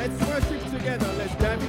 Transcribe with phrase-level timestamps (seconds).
[0.00, 1.12] Let's worship together.
[1.18, 1.59] Let's dive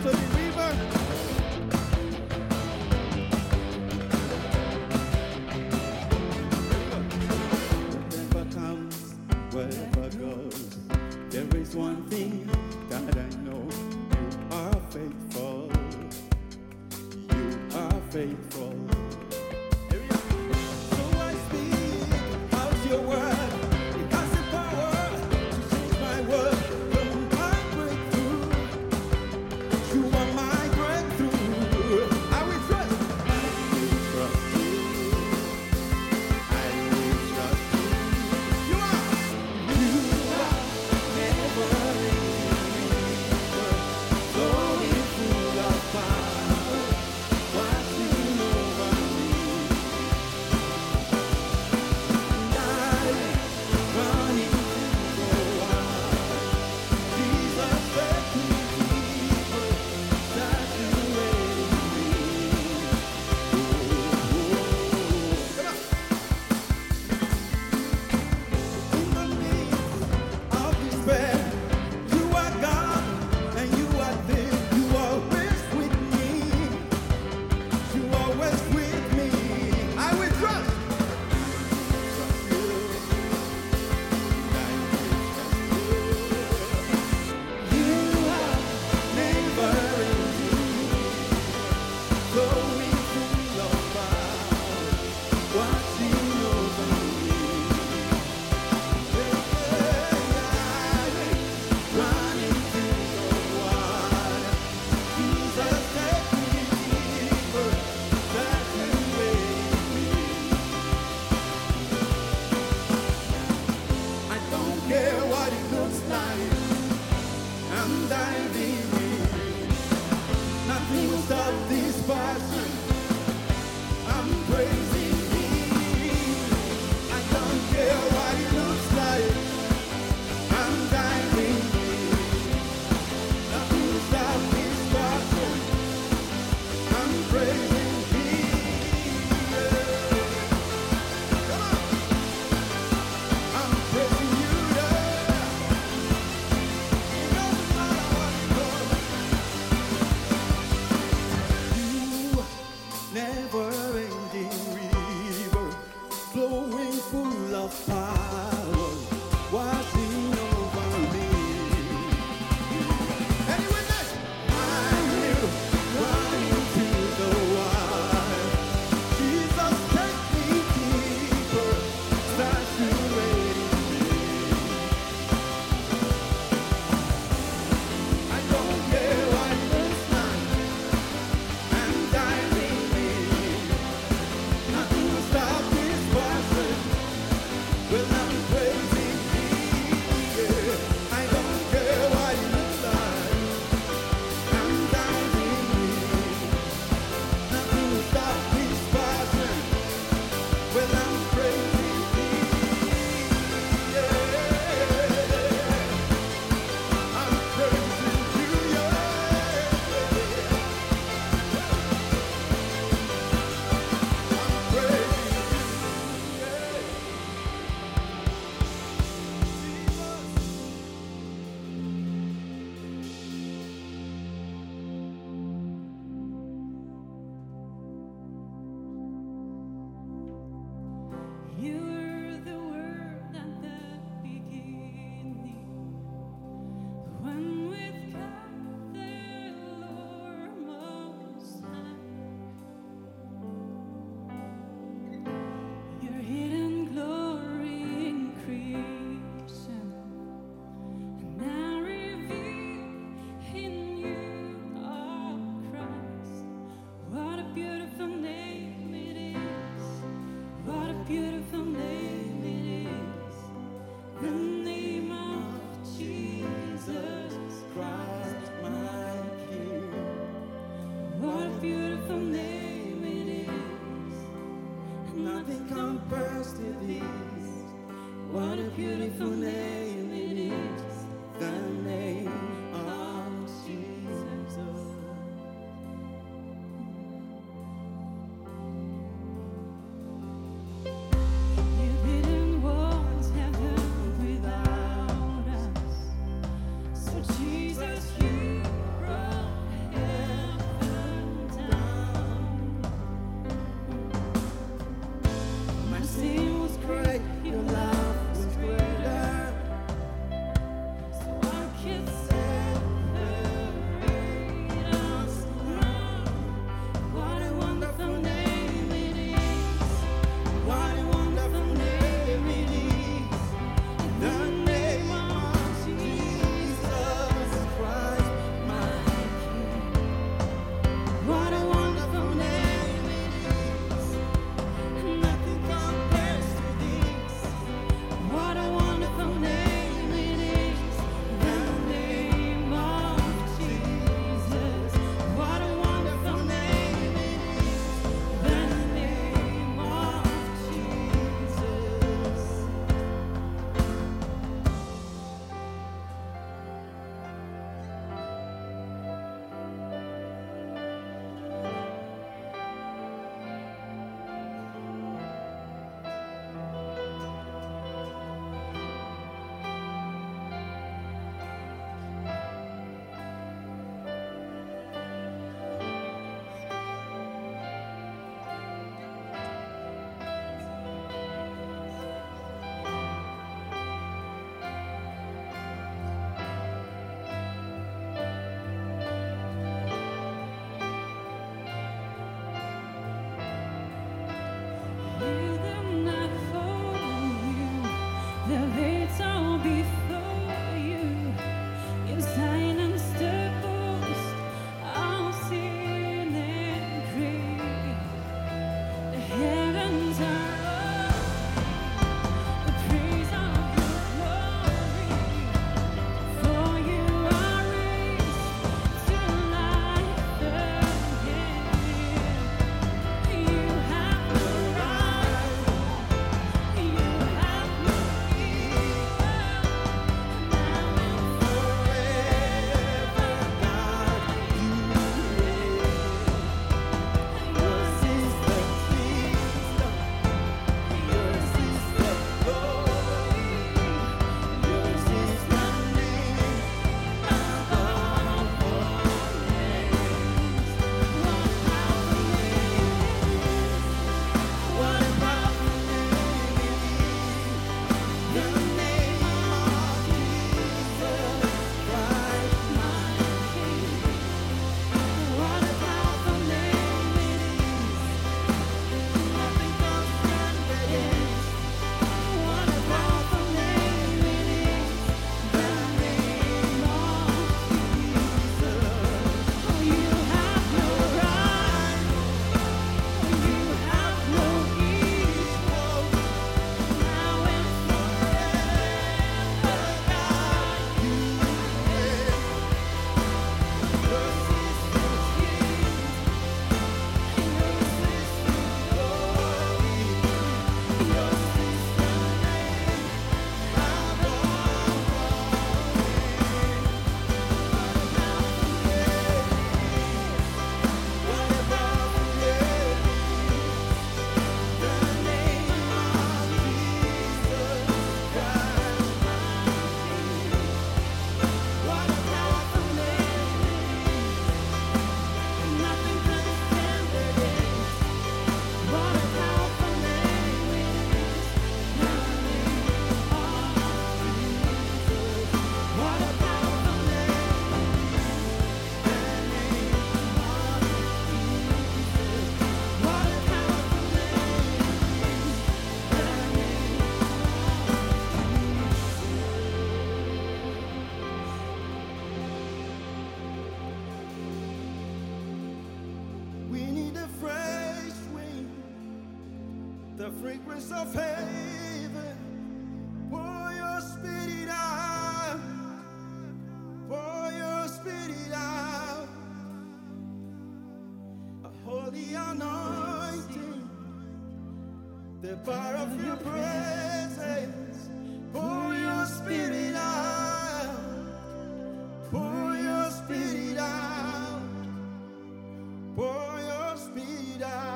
[587.61, 587.90] Yeah.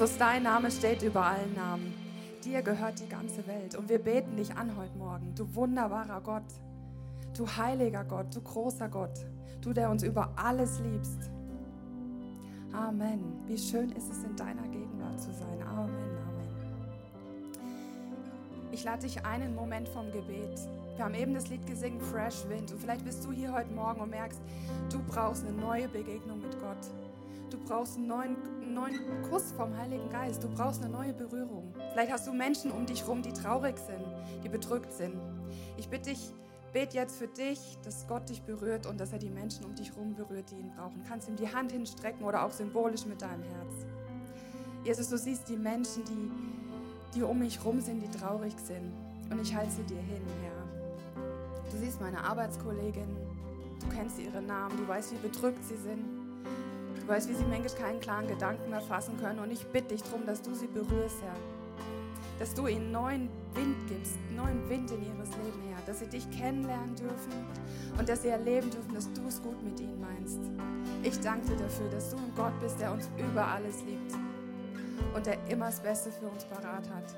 [0.00, 1.92] Jesus, dein Name steht über allen Namen.
[2.42, 3.74] Dir gehört die ganze Welt.
[3.74, 5.34] Und wir beten dich an heute Morgen.
[5.34, 6.46] Du wunderbarer Gott.
[7.36, 8.34] Du heiliger Gott.
[8.34, 9.26] Du großer Gott.
[9.60, 11.30] Du, der uns über alles liebst.
[12.72, 13.42] Amen.
[13.46, 15.62] Wie schön ist es, in deiner Gegenwart zu sein.
[15.68, 15.90] Amen.
[15.90, 16.48] Amen.
[18.72, 20.60] Ich lade dich ein, einen Moment vom Gebet.
[20.96, 22.72] Wir haben eben das Lied gesungen, Fresh Wind.
[22.72, 24.40] Und vielleicht bist du hier heute Morgen und merkst,
[24.90, 26.88] du brauchst eine neue Begegnung mit Gott.
[27.50, 30.42] Du brauchst einen neuen, einen neuen Kuss vom Heiligen Geist.
[30.42, 31.74] Du brauchst eine neue Berührung.
[31.92, 34.04] Vielleicht hast du Menschen um dich herum, die traurig sind,
[34.44, 35.16] die bedrückt sind.
[35.76, 36.32] Ich bitte dich,
[36.72, 39.90] bet jetzt für dich, dass Gott dich berührt und dass er die Menschen um dich
[39.90, 41.02] herum berührt, die ihn brauchen.
[41.08, 43.86] Kannst ihm die Hand hinstrecken oder auch symbolisch mit deinem Herz.
[44.84, 48.92] Jesus, du siehst die Menschen, die, die um mich herum sind, die traurig sind.
[49.28, 51.70] Und ich halte sie dir hin, Herr.
[51.70, 53.16] Du siehst meine Arbeitskollegin,
[53.80, 56.19] du kennst ihre Namen, du weißt, wie bedrückt sie sind.
[57.00, 59.40] Du weißt, wie sie manchmal keinen klaren Gedanken mehr fassen können.
[59.40, 61.36] Und ich bitte dich darum, dass du sie berührst, Herr.
[62.38, 65.82] Dass du ihnen neuen Wind gibst, neuen Wind in ihres Leben, Herr.
[65.86, 67.32] Dass sie dich kennenlernen dürfen
[67.98, 70.38] und dass sie erleben dürfen, dass du es gut mit ihnen meinst.
[71.02, 74.14] Ich danke dir dafür, dass du ein Gott bist, der uns über alles liebt
[75.14, 77.14] und der immer das Beste für uns parat hat.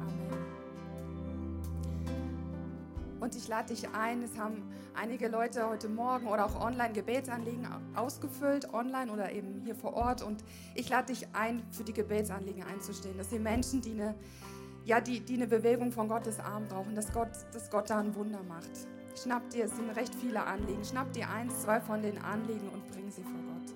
[0.00, 0.44] Amen.
[3.20, 4.62] Und ich lade dich ein, es haben
[5.00, 10.22] einige Leute heute Morgen oder auch online Gebetsanliegen ausgefüllt, online oder eben hier vor Ort.
[10.22, 13.16] Und ich lade dich ein, für die Gebetsanliegen einzustehen.
[13.16, 14.14] Das sind Menschen, die eine,
[14.84, 18.14] ja, die, die eine Bewegung von Gottes Arm brauchen, dass Gott, dass Gott da ein
[18.14, 18.70] Wunder macht.
[19.16, 22.86] Schnapp dir, es sind recht viele Anliegen, schnapp dir eins, zwei von den Anliegen und
[22.88, 23.74] bring sie vor Gott.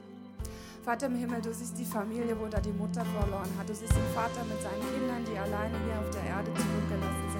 [0.85, 3.67] Vater im Himmel, du siehst die Familie, wo da die Mutter verloren hat.
[3.67, 7.34] Du siehst den Vater mit seinen Kindern, die alleine hier auf der Erde zurückgelassen sind.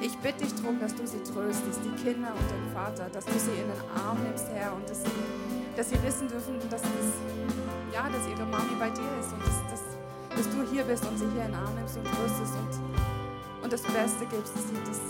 [0.00, 3.34] Ich bitte dich darum, dass du sie tröstest, die Kinder und den Vater, dass du
[3.34, 5.10] sie in den Arm nimmst, Herr, und dass sie,
[5.76, 7.10] dass sie wissen dürfen, dass, das,
[7.92, 9.82] ja, dass ihre Mami bei dir ist und dass, dass,
[10.36, 13.72] dass du hier bist und sie hier in den Arm nimmst und tröstest und, und
[13.72, 15.00] das Beste gibst, dass sie das,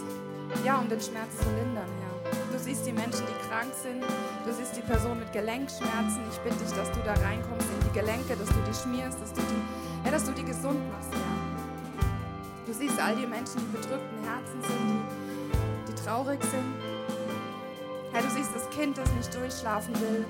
[0.64, 2.08] ja, um den Schmerz zu lindern, Herr.
[2.50, 4.02] Du siehst die Menschen, die krank sind.
[4.02, 6.20] Du siehst die Person mit Gelenkschmerzen.
[6.32, 9.32] Ich bitte dich, dass du da reinkommst in die Gelenke, dass du die schmierst, dass
[9.32, 9.62] du die,
[10.04, 11.37] ja, dass du die gesund machst, Herr.
[12.78, 16.74] Du siehst all die Menschen, die bedrückten Herzen sind, die, die traurig sind.
[18.12, 20.24] Herr, du siehst das Kind, das nicht durchschlafen will.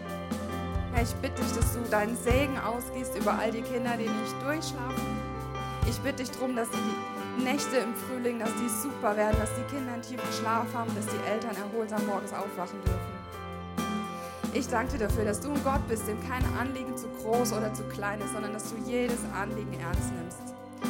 [0.94, 4.34] Herr, ich bitte dich, dass du deinen Segen ausgehst über all die Kinder, die nicht
[4.42, 5.18] durchschlafen.
[5.90, 9.74] Ich bitte dich darum, dass die Nächte im Frühling, dass die super werden, dass die
[9.74, 13.12] Kinder einen tiefen Schlaf haben, dass die Eltern erholsam morgens aufwachen dürfen.
[14.54, 17.74] Ich danke dir dafür, dass du ein Gott bist, dem kein Anliegen zu groß oder
[17.74, 20.47] zu klein ist, sondern dass du jedes Anliegen ernst nimmst.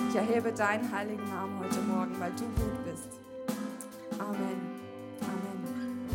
[0.09, 3.21] Ich erhebe deinen heiligen Namen heute Morgen, weil du gut bist.
[4.19, 4.59] Amen.
[5.21, 6.09] Amen.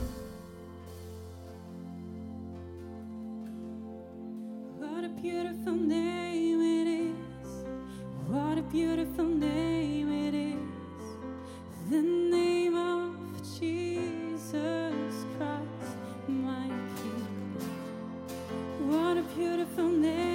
[4.79, 7.65] What a beautiful name it is.
[8.27, 10.57] What a beautiful name it is.
[11.91, 13.13] The name of
[13.59, 17.27] Jesus Christ, my King.
[18.89, 20.32] What a beautiful name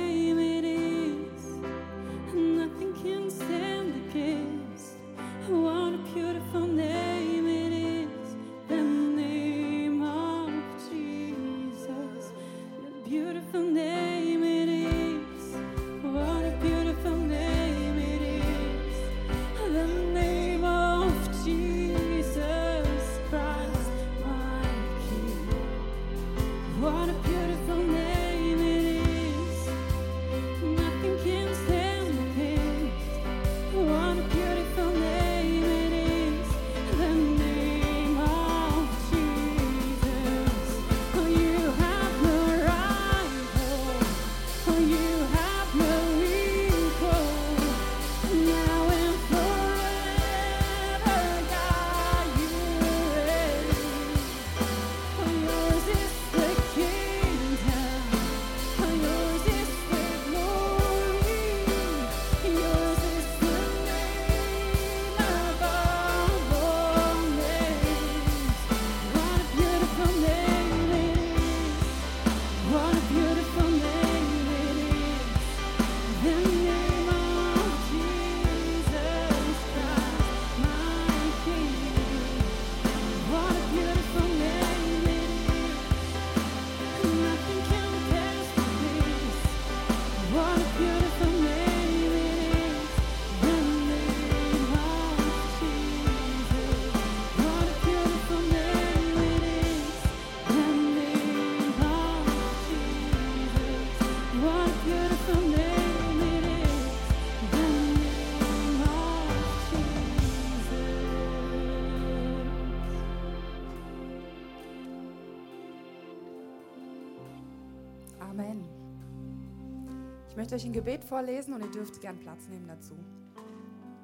[120.49, 122.95] möchte euch ein Gebet vorlesen und ihr dürft gern Platz nehmen dazu.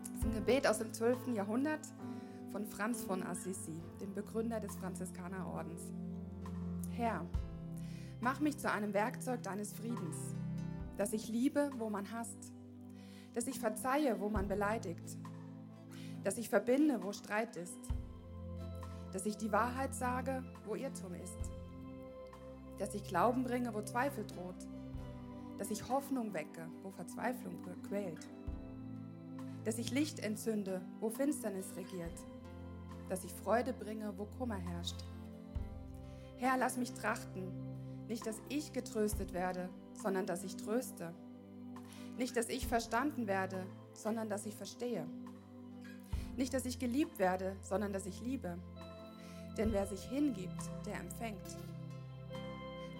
[0.03, 1.29] Das ist ein Gebet aus dem 12.
[1.29, 1.81] Jahrhundert
[2.53, 5.81] von Franz von Assisi, dem Begründer des Franziskanerordens.
[6.91, 7.25] Herr,
[8.21, 10.35] mach mich zu einem Werkzeug deines Friedens,
[10.99, 12.53] dass ich liebe, wo man hasst,
[13.33, 15.17] dass ich verzeihe, wo man beleidigt,
[16.25, 17.79] dass ich verbinde, wo Streit ist,
[19.15, 21.51] dass ich die Wahrheit sage, wo Irrtum ist,
[22.79, 24.67] dass ich Glauben bringe, wo Zweifel droht,
[25.59, 28.27] dass ich Hoffnung wecke, wo Verzweiflung quält,
[29.65, 32.25] dass ich Licht entzünde, wo Finsternis regiert,
[33.09, 35.05] dass ich Freude bringe, wo Kummer herrscht.
[36.37, 37.51] Herr, lass mich trachten,
[38.09, 41.15] nicht, dass ich getröstet werde, sondern dass ich tröste.
[42.19, 45.07] Nicht, dass ich verstanden werde, sondern dass ich verstehe.
[46.37, 48.59] Nicht, dass ich geliebt werde, sondern dass ich liebe.
[49.57, 51.57] Denn wer sich hingibt, der empfängt.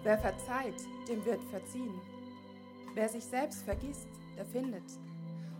[0.03, 1.93] Wer verzeiht, dem wird verziehen.
[2.95, 4.85] Wer sich selbst vergisst, der findet.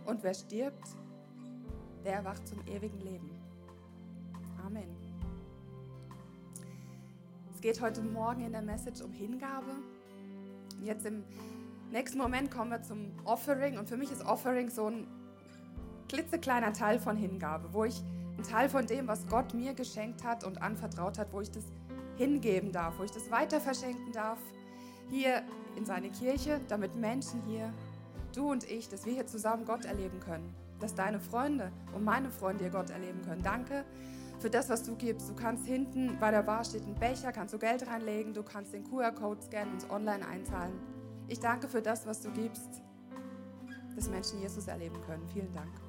[0.06, 0.88] Und wer stirbt,
[2.02, 3.30] der erwacht zum ewigen Leben.
[4.64, 4.96] Amen.
[7.54, 9.70] Es geht heute Morgen in der Message um Hingabe.
[10.82, 11.24] Jetzt im
[11.90, 13.76] nächsten Moment kommen wir zum Offering.
[13.76, 15.06] Und für mich ist Offering so ein
[16.08, 18.02] klitzekleiner Teil von Hingabe, wo ich
[18.34, 21.64] einen Teil von dem, was Gott mir geschenkt hat und anvertraut hat, wo ich das
[22.16, 24.38] hingeben darf, wo ich das weiter verschenken darf,
[25.10, 25.42] hier
[25.76, 27.72] in seine Kirche, damit Menschen hier,
[28.34, 32.30] du und ich, dass wir hier zusammen Gott erleben können, dass deine Freunde und meine
[32.30, 33.42] Freunde hier Gott erleben können.
[33.42, 33.84] Danke
[34.38, 35.28] für das, was du gibst.
[35.28, 38.72] Du kannst hinten bei der Bar steht ein Becher, kannst du Geld reinlegen, du kannst
[38.72, 40.74] den QR-Code scannen und online einzahlen.
[41.28, 42.82] Ich danke für das, was du gibst,
[43.94, 45.26] dass Menschen Jesus erleben können.
[45.28, 45.85] Vielen Dank.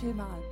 [0.00, 0.42] Vielmal.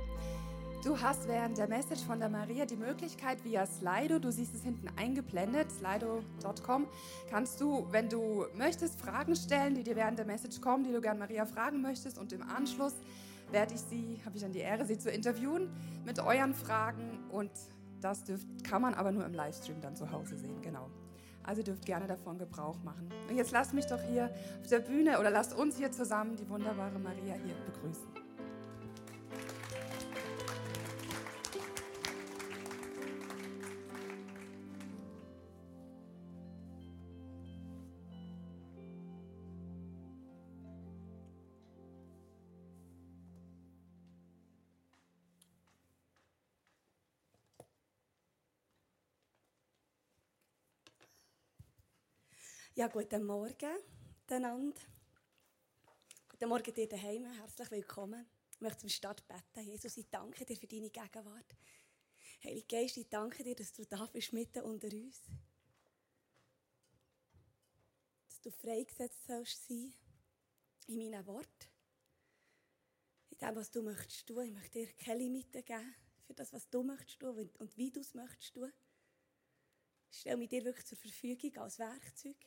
[0.83, 4.63] Du hast während der Message von der Maria die Möglichkeit via Slido, du siehst es
[4.63, 6.87] hinten eingeblendet, slido.com,
[7.29, 11.01] kannst du, wenn du möchtest, Fragen stellen, die dir während der Message kommen, die du
[11.01, 12.93] gern Maria fragen möchtest und im Anschluss
[13.51, 15.69] werde ich sie, habe ich dann die Ehre, sie zu interviewen
[16.05, 17.51] mit euren Fragen und
[18.01, 20.89] das dürft, kann man aber nur im Livestream dann zu Hause sehen, genau.
[21.43, 23.09] Also dürft gerne davon Gebrauch machen.
[23.27, 24.29] Und jetzt lasst mich doch hier
[24.61, 28.18] auf der Bühne oder lasst uns hier zusammen die wunderbare Maria hier begrüßen.
[52.79, 53.77] Ja, guten Morgen
[54.21, 54.81] miteinander.
[56.29, 57.25] Guten Morgen dir daheim.
[57.25, 58.25] Herzlich willkommen.
[58.53, 59.67] Ich möchte zum Start beten.
[59.67, 61.57] Jesus, ich danke dir für deine Gegenwart.
[62.41, 65.23] Heilige Geist, ich danke dir, dass du da bist mitten unter uns.
[68.29, 69.93] Dass du freigesetzt sollst sein
[70.87, 71.67] in meinen Worten.
[73.31, 74.45] In dem, was du möchtest tun.
[74.45, 77.99] Ich möchte dir keine Limite geben für das, was du möchtest tun und wie du
[77.99, 78.71] es möchtest tun.
[80.09, 82.37] Ich stelle mich dir wirklich zur Verfügung als Werkzeug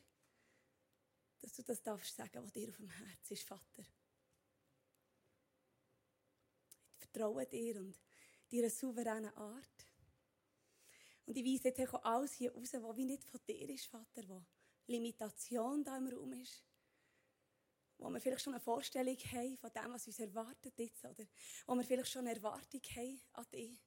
[1.42, 3.82] dass du das darfst sagen, was dir auf dem Herzen ist, Vater.
[6.92, 8.00] Ich vertraue dir und
[8.50, 9.86] deiner souveränen Art.
[11.26, 14.28] Und ich weise jetzt auch alles hier raus, was wie nicht von dir ist, Vater,
[14.28, 14.44] wo
[14.86, 16.64] Limitation da im Raum ist.
[17.98, 21.26] Wo wir vielleicht schon eine Vorstellung haben von dem, was uns erwartet jetzt, oder
[21.66, 23.80] wo wir vielleicht schon eine Erwartung haben an dich.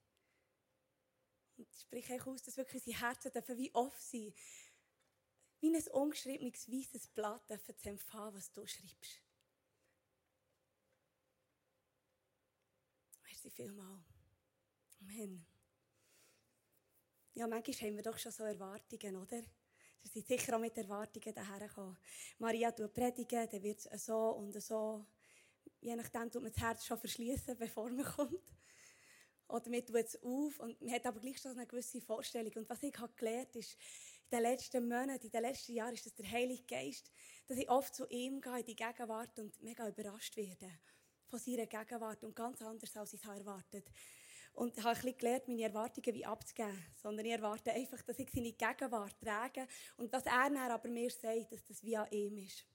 [1.58, 4.34] Und ich spreche aus, dass wirklich unsere Herzen dürfen wie offen sein
[5.65, 9.21] wie ein ungeschriebenes weißes Blatt zu empfangen, was du schreibst.
[13.23, 14.04] Merci vielmals.
[15.01, 15.45] Amen.
[17.34, 19.41] Ja, manchmal haben wir doch schon so Erwartungen, oder?
[20.04, 21.97] Sie sind sicher auch mit Erwartungen dahergekommen.
[22.38, 25.06] Maria tut predigen, dann wird es so und so.
[25.82, 28.56] Je nachdem tut man das Herz schon verschließen, bevor man kommt.
[29.47, 32.54] Oder man tut es auf und man hat aber gleich schon eine gewisse Vorstellung.
[32.56, 33.78] Und was ich habe gelernt ist,
[34.30, 37.12] in den letzten Monaten, in den letzten Jahren, ist dass der Heilige Geist,
[37.48, 40.72] dass ich oft zu ihm gehe, in die Gegenwart und mega überrascht werde
[41.28, 43.86] von seiner Gegenwart und ganz anders, als ich es erwartet
[44.54, 46.86] Und ich habe ein bisschen gelernt, meine Erwartungen wie abzugeben.
[46.96, 51.10] Sondern ich erwarte einfach, dass ich seine Gegenwart trage und was er dann aber mir
[51.10, 52.66] sagt, dass das wie an ihm ist.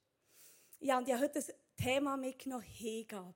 [0.79, 3.35] Ja, und ich habe heute das Thema mitgenommen, Hingabe.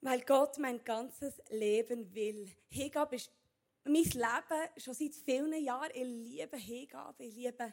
[0.00, 2.50] Weil Gott mein ganzes Leben will.
[2.68, 3.30] Hingabe ist
[3.84, 5.90] mein Leben schon seit vielen Jahren.
[5.94, 7.24] Ich liebe Hingabe.
[7.24, 7.72] Ich liebe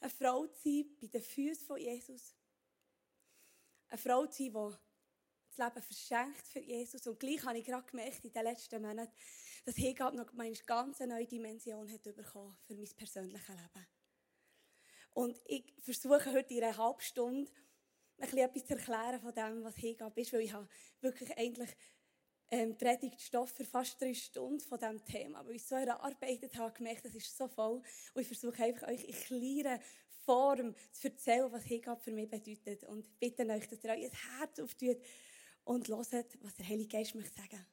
[0.00, 2.34] eine Frau zu sein bei den Füßen von Jesus.
[3.88, 4.76] Eine Frau zu sein, die
[5.56, 7.06] das Leben verschenkt für Jesus.
[7.06, 9.12] Und gleich habe ich gerade gemerkt in den letzten Monaten,
[9.64, 13.86] dass Hingabe noch eine ganz neue Dimension hat bekommen für mein persönliches Leben.
[15.14, 17.50] Und ich versuche heute in einer halben Stunde
[18.18, 20.68] ein bisschen etwas zu erklären von dem, was Hingabe ist, weil ich habe
[21.00, 21.70] wirklich eigentlich
[22.50, 27.04] ähm, Predigtstoff für fast drei Stunden von diesem Thema, weil ich so erarbeitet habe, gemerkt,
[27.04, 27.82] das ist so voll
[28.14, 29.80] und ich versuche einfach euch in kleiner
[30.24, 34.58] Form zu erzählen, was Hingabe für mich bedeutet und bitte euch, dass ihr euer Herz
[34.60, 34.98] auftut
[35.64, 37.66] und hört, was der Heilige Geist möchte sagen.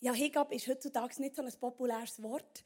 [0.00, 2.62] Ja, Hingabe ist heutzutage nicht so ein populäres Wort,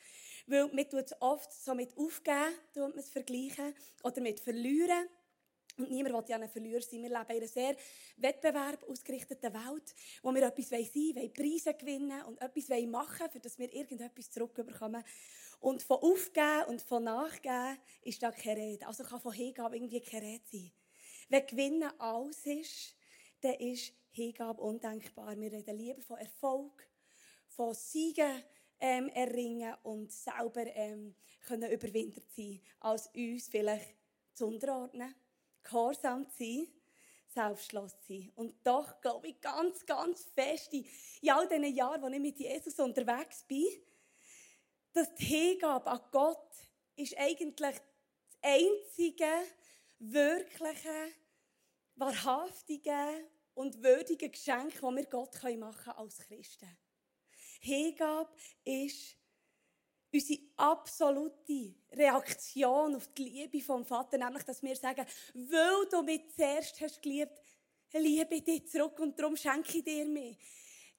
[0.47, 5.09] weil man es oft so mit aufgeben, tut man es vergleichen, oder mit verlieren.
[5.79, 7.03] Und niemand will ja ein Verlierer sein.
[7.03, 7.77] Wir leben in einer sehr
[8.17, 13.41] Wettbewerb ausgerichteten Welt, wo wir etwas sein wollen, Preise gewinnen und etwas machen wollen, für
[13.41, 15.03] dass wir irgendetwas zurückbekommen.
[15.61, 18.87] Und von Aufgeben und von Nachgeben ist da keine Rede.
[18.87, 20.73] Also kann von Hingabe irgendwie keine Rede sein.
[21.29, 22.97] Wenn Gewinnen alles ist,
[23.41, 25.39] dann ist Hingabe undenkbar.
[25.41, 26.87] Wir reden lieber von Erfolg,
[27.47, 28.43] von Siegen
[28.79, 31.15] ähm, erringen und selber ähm,
[31.47, 33.97] können überwintert sein, als uns vielleicht
[34.35, 35.15] zu unterordnen
[35.63, 36.67] gehorsam zu sein,
[37.29, 38.33] selbstlos zu sein.
[38.37, 42.79] Und doch glaube ich ganz, ganz fest in all diesen Jahren, wo ich mit Jesus
[42.79, 43.67] unterwegs bin,
[44.93, 46.51] dass die Hingabe an Gott
[46.97, 47.83] ist eigentlich das
[48.43, 49.31] einzige,
[49.99, 51.13] wirkliche,
[51.95, 56.77] wahrhaftige und würdige Geschenk, das wir Gott machen können als Christen.
[57.61, 58.31] Hingabe
[58.65, 59.17] ist
[60.13, 66.23] unsere absolute Reaktion auf die Liebe vom Vater, nämlich, dass wir sagen, weil du mich
[66.35, 67.41] zuerst hast geliebt,
[67.93, 70.37] liebe ich dich zurück und darum schenke ich dir mehr.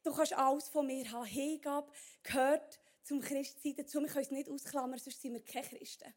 [0.03, 1.25] Du kannst alles von mir haben.
[1.25, 1.91] Hingabe
[2.23, 3.99] gehört zum Christsein dazu.
[4.01, 6.13] Wir können es nicht ausklammern, sonst sind wir keine Christen.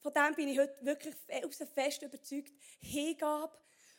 [0.00, 1.14] Von dem bin ich heute wirklich
[1.74, 2.52] fest überzeugt.
[2.80, 3.58] Hingabe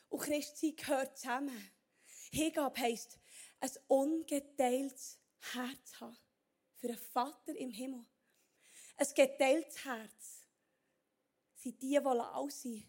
[0.10, 1.72] und Christsein gehört zusammen.
[2.32, 3.20] Hingabe heisst,
[3.60, 5.20] ein ungeteiltes
[5.54, 6.18] Herz haben
[6.80, 8.06] für einen Vater im Himmel.
[8.98, 10.46] Ein geteiltes Herz
[11.56, 12.86] sind die, die lau sind.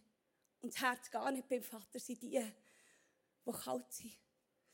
[0.61, 2.40] Und das Herz gar nicht beim Vater sind die,
[3.46, 4.12] die kalt sind.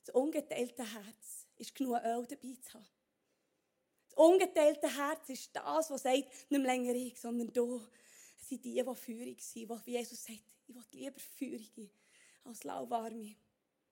[0.05, 2.87] Das ungeteilte Herz ist genug Öl dabei zu haben.
[4.09, 7.83] Das ungeteilte Herz ist das, was sagt, nicht länger ich, sondern du.
[8.39, 11.91] Es sind die, die Führung sind, wo Jesus sagt, ich will lieber Führung
[12.45, 13.35] als lauwarme.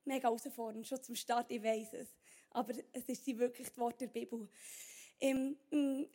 [0.04, 2.08] Mega herausfordernd, schon zum Start, ich weiß es.
[2.50, 4.48] Aber es ist wirklich das Wort der Bibel
[5.24, 6.06] im, im,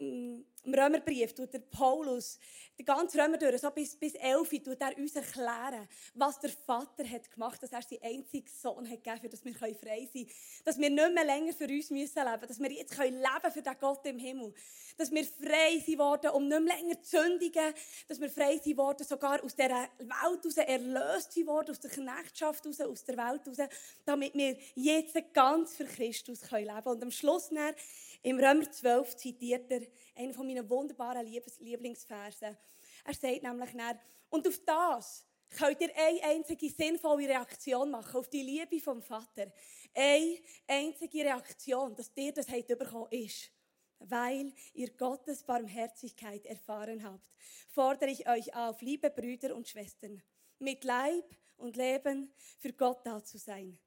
[0.66, 2.38] im Römerbrief tut der Paulus,
[2.78, 7.10] die ganze Römer durch, so bis, bis 11, tut er uns erklären, was der Vater
[7.10, 10.30] hat gemacht, dass er seinen einzigen Sohn hat gegeben, dass wir frei sein können.
[10.66, 13.62] Dass wir nicht mehr länger für uns müssen leben dass wir jetzt leben können für
[13.62, 14.54] den Gott im Himmel.
[14.98, 17.74] Dass wir frei sind worden, um nicht mehr länger zu sündigen.
[18.08, 21.92] Dass wir frei sind worden, sogar aus dieser Welt heraus erlöst sind worden, aus der
[21.92, 23.70] Knechtschaft heraus, aus der Welt heraus,
[24.06, 26.88] damit wir jetzt ganz für Christus leben können.
[26.88, 27.74] Und am Schluss dann,
[28.22, 29.82] im Römer 12 zitiert er
[30.16, 32.58] einen von meinen wunderbaren Lieblingsversen.
[33.06, 38.30] Er sagt nämlich dann, und auf das könnt ihr eine einzige sinnvolle Reaktion machen, auf
[38.30, 39.52] die Liebe vom Vater.
[39.94, 43.52] Eine einzige Reaktion, dass ihr das habt bekommen, ist,
[44.00, 47.28] weil ihr Gottes Barmherzigkeit erfahren habt,
[47.70, 50.22] fordere ich euch auf, liebe Brüder und Schwestern,
[50.60, 51.26] mit Leib
[51.58, 53.80] und Leben für Gott da zu sein.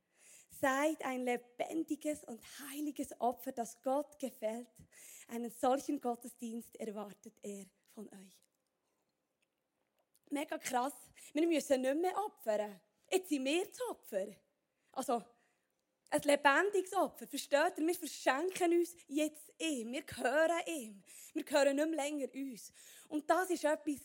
[0.63, 4.69] Seid ein lebendiges und heiliges Opfer, das Gott gefällt.
[5.27, 8.47] Einen solchen Gottesdienst erwartet er von euch.
[10.31, 10.95] Mega krass.
[11.33, 12.81] Wir müssen nicht mehr opfern.
[13.11, 14.27] Jetzt sind wir das Opfer.
[14.93, 15.25] Also,
[16.11, 17.27] ein lebendiges Opfer.
[17.27, 17.85] Versteht ihr?
[17.85, 19.91] Wir verschenken uns jetzt ihm.
[19.91, 21.03] Wir gehören ihm.
[21.35, 22.73] Wir gehören nicht mehr länger uns.
[23.09, 23.99] Und das ist etwas,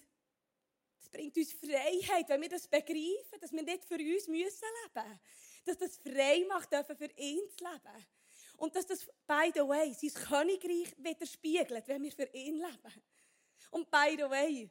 [0.98, 5.20] das bringt uns Freiheit, wenn wir das begreifen, dass wir nicht für uns leben müssen
[5.68, 8.06] dass das frei macht dürfen, für ihn zu leben.
[8.58, 13.04] Und dass das, by the way, sein Königreich widerspiegelt, wenn wir für ihn leben.
[13.72, 14.70] Und by the way,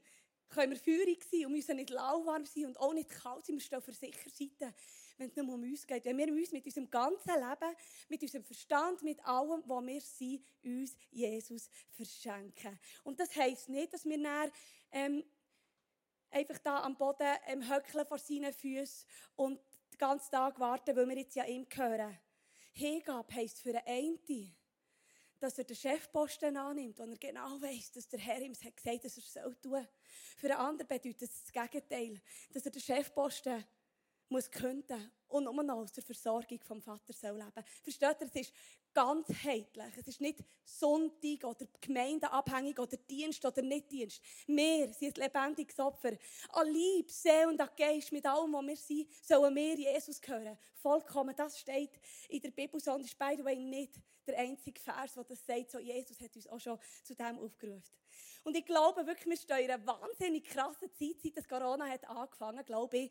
[0.49, 3.57] können wir feurig sein und müssen nicht lauwarm sein und auch nicht kalt sein.
[3.57, 4.75] Wir stehen für sicher Seite,
[5.19, 6.05] wenn es nur um uns geht.
[6.05, 7.77] Wenn wir uns mit unserem ganzen Leben,
[8.09, 12.79] mit unserem Verstand, mit allem, was wir sind, uns Jesus verschenken.
[13.05, 14.53] Und das heisst nicht, dass wir dann,
[14.93, 15.25] ähm,
[16.31, 19.07] einfach da am Boden ähm, höckeln vor seinen Füßen
[19.37, 19.61] und
[19.97, 22.19] den ganzen Tag warten, weil wir jetzt ja ihm gehören.
[22.73, 24.55] Hingabe heisst für einen
[25.39, 29.05] dass er den Chefposten annimmt, und er genau weiß, dass der Herr ihm gesagt hat,
[29.05, 29.89] dass er es tun soll.
[30.37, 32.21] Für einen anderen bedeutet es das Gegenteil,
[32.53, 33.65] dass er den Chefposten
[34.29, 37.65] muss künden und nur noch aus der Versorgung vom Vater soll leben.
[37.83, 38.53] Versteht ihr, es ist
[38.93, 39.97] ganzheitlich.
[39.99, 44.23] Es ist nicht Sonntag oder Gemeindeabhängig oder Dienst oder nicht Dienst.
[44.47, 46.13] Wir sind ein lebendiges Opfer.
[46.51, 50.57] An Liebe, Seele und an Geist, mit allem, was wir sind, sollen wir Jesus gehören.
[50.75, 51.35] Vollkommen.
[51.37, 51.91] Das steht
[52.29, 55.71] in der Bibel, sondern ist by the way nicht der einzige Vers, der das sagt.
[55.71, 57.97] So, Jesus hat uns auch schon zu dem aufgerufen.
[58.45, 62.09] Und ich glaube wirklich, wir stehen in einer wahnsinnig krassen Zeit, seit das Corona hat
[62.09, 63.11] angefangen, glaube ich.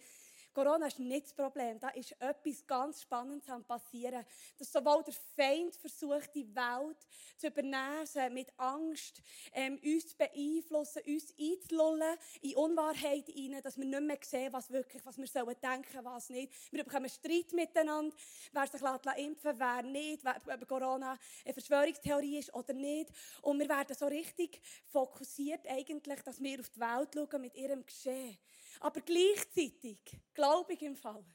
[0.56, 1.78] Corona ist nicht das Problem.
[1.80, 4.26] Da ist etwas ganz Spannendes am passieren.
[4.58, 6.98] Dass sowohl der Feind versucht, die Welt
[7.36, 13.84] zu übernehmen, mit Angst, ähm, uns zu beeinflussen, uns einzulullen in Unwahrheit hinein, dass wir
[13.84, 16.54] nicht mehr sehen, was wirklich, was wir sollen denken, was nicht.
[16.72, 18.16] Wir bekommen Streit miteinander,
[18.54, 18.82] wer sich
[19.18, 23.10] impfen wer nicht, wer Corona eine Verschwörungstheorie ist oder nicht.
[23.42, 27.86] Und wir werden so richtig fokussiert eigentlich, dass wir auf die Welt schauen mit ihrem
[27.86, 28.38] Geschehen.
[28.80, 30.00] Aber gleichzeitig,
[30.34, 31.26] glaube ich im Fall,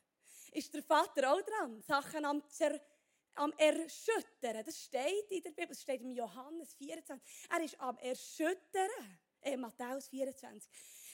[0.52, 2.80] ist der Vater auch dran, Sachen am, Zer
[3.34, 4.64] am Erschüttern.
[4.64, 7.26] Das steht in der Bibel, das steht im Johannes 24.
[7.48, 8.90] Er ist am Erschüttern.
[9.42, 10.70] Äh, Matthäus 24.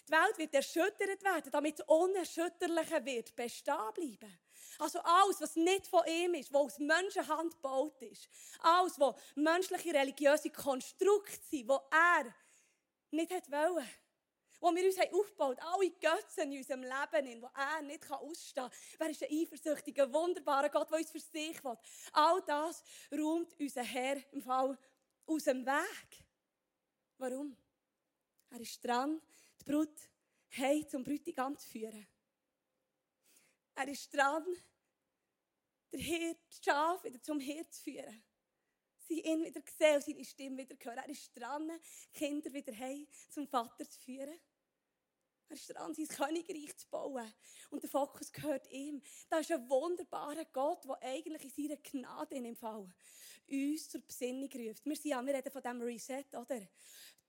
[0.08, 4.38] Die Welt wird erschüttert werden, damit das Unerschütterliche wird bestehen bleiben.
[4.78, 8.28] Also alles, was nicht von ihm ist, was aus Menschenhand gebaut ist,
[8.60, 12.34] alles, was menschliche religiöse Konstrukte sind, die er
[13.10, 13.88] nicht wollte
[14.60, 18.78] wo wir uns aufgebaut haben, alle Götzen in unserem Leben, wo er nicht ausstehen kann.
[18.98, 21.76] Wer ist ein eifersüchtiger, wunderbarer Gott, der uns für sich will?
[22.12, 24.78] All das räumt unser Herr im Fall
[25.26, 26.24] aus dem Weg.
[27.18, 27.56] Warum?
[28.50, 29.20] Er ist dran,
[29.60, 29.98] die Brut
[30.56, 32.06] heim zum Bräutigam zu führen.
[33.74, 34.44] Er ist dran,
[35.92, 38.22] der Hirt, das Schaf wieder zum Hirt zu führen.
[39.06, 40.98] Sie ihn wieder sehen und seine Stimme wieder hören.
[40.98, 41.70] Er ist dran,
[42.12, 44.38] Kinder wieder heim zum Vater zu führen.
[45.48, 47.32] Er ist dran, sein Königreich zu bauen.
[47.70, 49.00] Und der Fokus gehört ihm.
[49.30, 52.92] Das ist ein wunderbarer Gott, der eigentlich in seiner Gnade in dem Fall
[53.48, 54.84] uns zur Besinnung ruft.
[54.84, 56.60] Wir, sind ja, wir reden von diesem Reset, oder?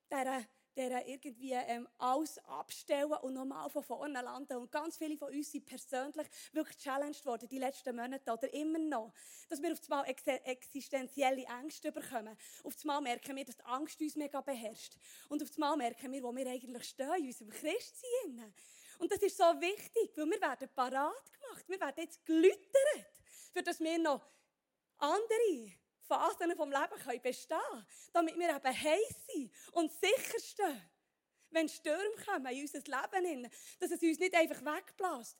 [0.09, 0.47] Der
[0.77, 4.57] der irgendwie ähm, alles abstellen und nochmal von vorne landen.
[4.57, 8.79] Und ganz viele von uns sind persönlich wirklich challenged worden, die letzten Monate oder immer
[8.79, 9.11] noch.
[9.49, 12.37] Dass wir auf einmal ex existenzielle Ängste bekommen.
[12.63, 14.95] Auf einmal merken wir, dass die Angst uns mega beherrscht.
[15.29, 18.53] Und auf einmal merken wir, wo wir eigentlich stehen, in unserem Christsein.
[18.99, 21.65] Und das ist so wichtig, weil wir werden parat gemacht.
[21.67, 23.21] Wir werden jetzt gelütert,
[23.51, 24.21] für dass wir noch
[24.97, 25.71] andere
[26.07, 30.81] Phasen vom Leben können bestehen können, damit wir eben heiß sind und sicher stehen.
[31.49, 33.49] Wenn Stürme kommen in unser Leben,
[33.79, 35.37] dass es uns nicht einfach wegbläst.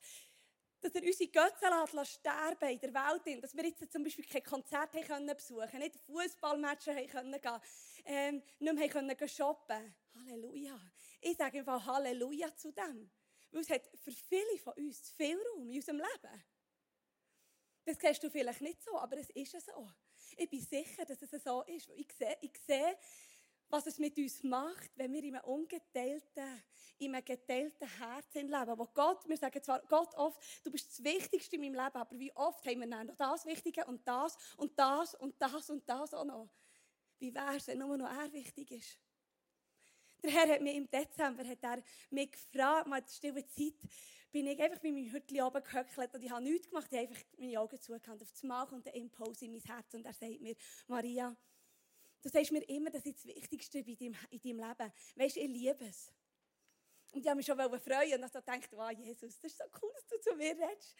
[0.80, 3.44] Dass er unsere Götzen sterben in der Welt.
[3.44, 7.62] Dass wir jetzt zum Beispiel kein Konzert haben besuchen können, nicht Fußballmatches haben können gehen,
[8.06, 10.80] ähm, nicht mehr können shoppen Halleluja.
[11.20, 13.10] Ich sage einfach Halleluja zu dem.
[13.52, 16.44] Weil es hat für viele von uns viel Raum in unserem Leben.
[17.86, 19.90] Das siehst du vielleicht nicht so, aber es ist so.
[20.38, 21.90] Ich bin sicher, dass es so ist.
[21.96, 22.98] Ich sehe, ich sehe
[23.70, 26.64] was es mit uns macht, wenn wir in einem ungeteilten,
[27.00, 28.78] in einem geteilten Herzen leben.
[28.78, 32.18] Wo Gott, wir sagen zwar Gott oft, du bist das Wichtigste in meinem Leben, aber
[32.18, 35.88] wie oft haben wir dann noch das Wichtige und das und das und das und
[35.88, 36.50] das auch noch?
[37.20, 39.00] Wie wäre es, wenn nur noch er wichtig ist?
[40.24, 43.76] Der Herr hat mir im Dezember hat er mich gefragt, mal die stille Zeit,
[44.32, 47.08] bin ich einfach bei meinem Hütchen oben gehöckelt und ich habe nichts gemacht, ich habe
[47.08, 48.22] einfach meine Augen zugehört.
[48.22, 50.56] Auf das Mal kommt der Impuls in mein Herz und er sagt mir,
[50.88, 51.36] Maria,
[52.22, 54.94] du sagst mir immer, das ist das Wichtigste in deinem, in deinem Leben.
[55.16, 56.12] Weißt du, ich liebe es.
[57.14, 59.92] Und ich habe mich schon freuen und dann gedacht, wow, Jesus, das ist so cool,
[59.94, 60.96] dass du zu mir redest.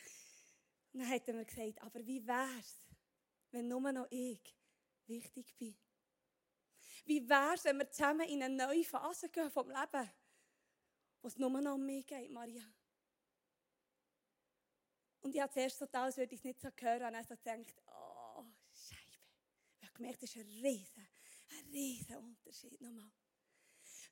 [0.94, 2.82] Und dann hat er mir gesagt, aber wie wäre es,
[3.52, 4.56] wenn nur noch ich
[5.06, 5.78] wichtig bin?
[7.06, 10.10] Wie wäre es, wenn wir zusammen in eine neue Phase gehen vom Leben,
[11.22, 12.64] wo es nur noch um mich geht, Maria?
[15.28, 17.36] Und ich habe zuerst total, als würde ich es nicht so hören, und dann so
[17.36, 19.18] gedacht, oh, Scheibe.
[19.82, 21.08] Ich habe gemerkt, das ist ein riesen,
[21.52, 23.12] ein riesen Unterschied nochmal.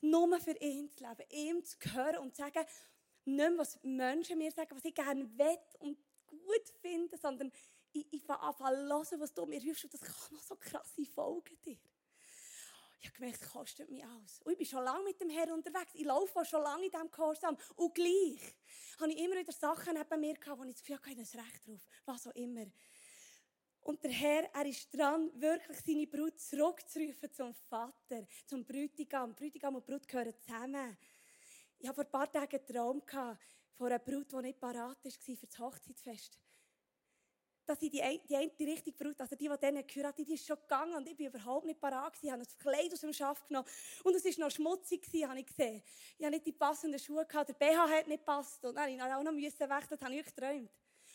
[0.02, 2.66] Nur für ihn zu leben, ihm zu hören und zu sagen,
[3.24, 5.98] nicht mehr, was Menschen mir sagen, was ich gerne will und
[6.28, 7.50] gut finde, sondern
[7.94, 10.58] ich, ich fange an zu hören, was du mir rufst und das kann noch so
[10.58, 11.80] krasse Folgen dir.
[13.06, 14.42] Ich habe gemerkt, es kostet mich alles.
[14.44, 15.92] Und ich bin schon lange mit dem Herrn unterwegs.
[15.94, 17.56] Ich laufe schon lange in diesem Gehorsam.
[17.76, 18.40] Und gleich
[19.00, 21.38] habe ich immer wieder Sachen neben mir gehabt, wo ich das Gefühl hatte, ich habe
[21.38, 21.88] ein Recht drauf.
[22.06, 22.66] Was auch immer.
[23.82, 29.36] Und der Herr, er ist dran, wirklich seine Brut zurückzurufen zum Vater, zum Bräutigam.
[29.36, 30.98] Bräutigam und Brut gehören zusammen.
[31.78, 33.40] Ich hatte vor ein paar Tagen einen Traum gehabt,
[33.76, 36.40] von einer Brut, die nicht parat war für das Hochzeitsfest.
[37.66, 40.58] Dass ich die, eine, die, eine, Brut, also die, die dann geheiratet die ist schon
[40.58, 43.68] gegangen und ich bin überhaupt nicht parat Ich habe das Kleid aus dem Schaft genommen
[44.04, 45.82] und es war noch schmutzig, gewesen, habe ich gesehen.
[46.18, 49.08] Ich habe nicht die passenden Schuhe gehabt, der BH hat nicht gepasst und dann musste
[49.08, 50.72] ich auch noch weg, das habe ich geträumt.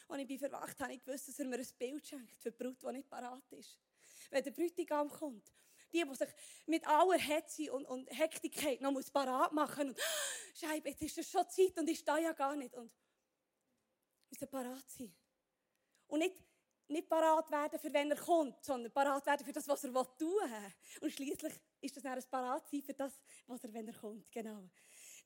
[0.09, 2.64] Als ich bin verwacht habe ich gewusst, dass er mir ein Bild schenkt für die
[2.64, 3.78] Brut, die nicht parat ist.
[4.30, 5.53] Wenn der Bräutigam kommt,
[5.92, 6.28] die, die sich
[6.66, 10.01] mit aller Hetze und, und Hektik noch parat machen und
[10.55, 12.90] Scheibe, jetzt ist es schon Zeit und ich stehe ja gar nicht und
[14.30, 15.14] müssen parat sein.
[16.11, 16.36] Und nicht,
[16.88, 20.28] nicht parat werden, für wenn er kommt, sondern parat werden für das, was er tun
[20.28, 20.72] will.
[21.00, 23.12] Und schließlich ist das dann ein parat sein für das,
[23.46, 24.30] was er, wenn er kommt.
[24.32, 24.68] Genau.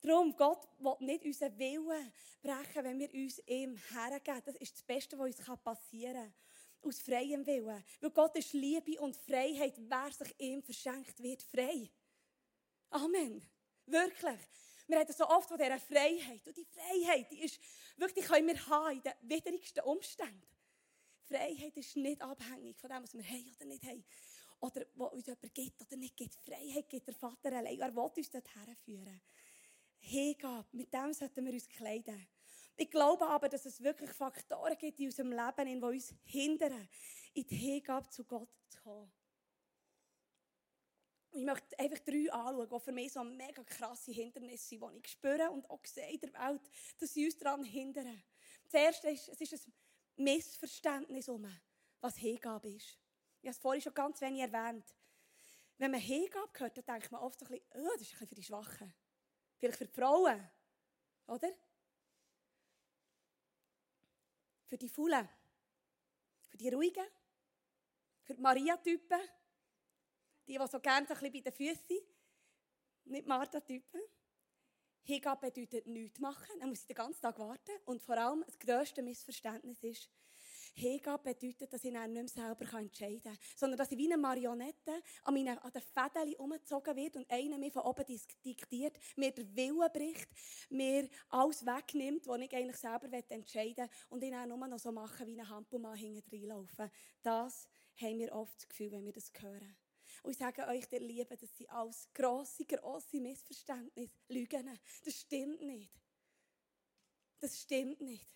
[0.00, 2.12] Darum, Gott will nicht unseren Willen
[2.42, 4.42] brechen, wenn wir uns ihm hergeben.
[4.44, 6.34] Das ist das Beste, was uns passieren kann.
[6.82, 7.82] Aus freiem Willen.
[8.00, 9.74] Weil Gott ist Liebe und Freiheit.
[9.78, 11.90] Wer sich ihm verschenkt, wird frei.
[12.90, 13.42] Amen.
[13.86, 14.40] Wirklich.
[14.86, 16.46] Wir reden so oft von dieser Freiheit.
[16.46, 17.58] Und die Freiheit, die ist
[17.96, 20.53] wirklich, die können wir haben in den widrigsten Umständen.
[21.26, 24.04] Freiheit ist nicht abhängig von dem, was wir haben oder nicht haben.
[24.60, 26.34] Oder was uns jemand gibt oder nicht gibt.
[26.36, 27.80] Freiheit gibt der Vater allein.
[27.80, 29.20] Er will uns dorthin führen.
[29.98, 32.26] Hingabe, mit dem sollten wir uns kleiden.
[32.76, 36.88] Ich glaube aber, dass es wirklich Faktoren gibt in unserem Leben, die uns hindern,
[37.32, 39.12] in die Hingabe zu Gott zu kommen.
[41.32, 45.12] Ich möchte einfach drei anschauen, die für mich so mega krasse Hindernisse sind, die ich
[45.12, 46.62] spüre und auch sehe in der Welt,
[46.98, 48.22] dass sie uns daran hindern.
[48.64, 49.72] Das erste ist, es ist ein
[50.16, 51.46] Missverständnis um,
[52.00, 52.98] was Hingabe ist.
[53.40, 54.94] Ich habe es vorhin schon ganz wenig erwähnt.
[55.78, 58.18] Wenn man Hingabe hört, dann denkt man oft so ein bisschen, oh, das ist ein
[58.18, 58.94] bisschen für die Schwachen.
[59.58, 60.50] Vielleicht für die Frauen.
[61.26, 61.52] Oder?
[64.66, 65.28] Für die Faulen.
[66.48, 67.06] Für die Ruhigen.
[68.22, 69.20] Für die Maria-Typen.
[70.46, 72.02] Die, die so gerne so ein bisschen bei den Füßen sind.
[73.04, 74.00] Nicht Martha-Typen.
[75.04, 76.58] Hingabe bedeutet nichts machen.
[76.58, 77.72] Dann muss ich den ganzen Tag warten.
[77.84, 80.10] Und vor allem, das grösste Missverständnis ist,
[80.76, 84.20] Hingabe bedeutet, dass ich dann nicht mehr selber entscheiden kann, sondern dass ich wie eine
[84.20, 88.04] Marionette an, meine, an den Fäden umgezogen wird und einer mir von oben
[88.44, 90.28] diktiert, mir den Willen bricht,
[90.70, 94.90] mir alles wegnimmt, was ich eigentlich selber entscheiden will und ich dann nur noch so
[94.90, 96.90] machen, wie ein Hampelmann hinten reinlaufen.
[97.22, 99.76] Das haben wir oft das Gefühl, wenn wir das hören.
[100.22, 104.78] Und ich sage euch, der Liebe, das sind alles grosse, grosse Missverständnisse, Lügen.
[105.04, 105.92] Das stimmt nicht.
[107.40, 108.26] Das stimmt nicht.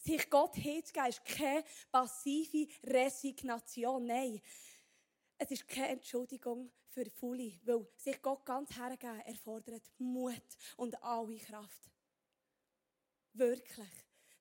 [0.00, 4.04] Sich Gott hinzugeben, ist keine passive Resignation.
[4.04, 4.40] Nein.
[5.38, 10.42] Es ist keine Entschuldigung für Fully, weil sich Gott ganz hergeben erfordert Mut
[10.76, 11.90] und alle Kraft.
[13.32, 13.88] Wirklich.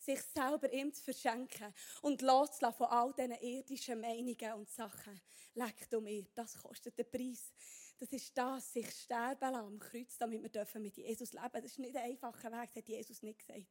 [0.02, 5.22] Sich selber ihm zu verschenken und loszulassen von all diesen irdischen Meinungen und Sachen.
[5.54, 7.54] Leck du mir, das kostet den Preis.
[7.99, 11.62] Das ist das, sich sterben lassen am Kreuz, damit wir mit Jesus leben dürfen.
[11.62, 13.68] Das ist nicht ein einfacher Weg, das hat Jesus nicht gesagt.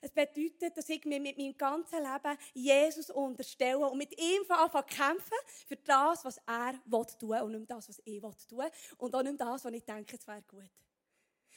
[0.00, 4.86] Es bedeutet, dass ich mir mit meinem ganzen Leben Jesus unterstelle und mit ihm anfange
[4.86, 6.74] zu kämpfen für das, was er
[7.18, 9.84] tun will und nicht das, was ich tun will und auch nicht das, was ich
[9.84, 10.70] denke, es wäre gut.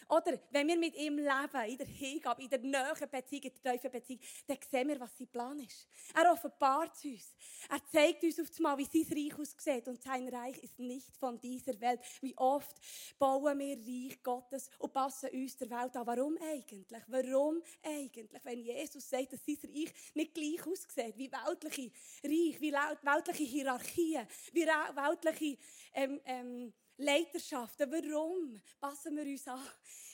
[0.09, 3.73] Oder wenn wir mit ihm leben, in der Hingabe, in der näheren Beziehung, in der
[3.73, 5.87] tiefen Beziehung, dann sehen wir, was sein Plan ist.
[6.13, 7.35] Er offenbart uns.
[7.69, 9.87] Er zeigt uns auf einmal, wie sein Reich aussieht.
[9.87, 11.99] Und sein Reich ist nicht von dieser Welt.
[12.21, 12.75] Wie oft
[13.17, 16.07] bauen wir Reich Gottes und passen uns der Welt an.
[16.07, 17.03] Warum eigentlich?
[17.07, 18.43] Warum eigentlich?
[18.43, 21.91] Wenn Jesus sagt, dass sein Reich nicht gleich aussieht wie weltliche
[22.23, 25.57] Reich, wie weltliche Hierarchien, wie weltliche
[25.93, 27.91] ähm, ähm, Leiterschaften.
[27.91, 29.59] Warum passen wir uns an?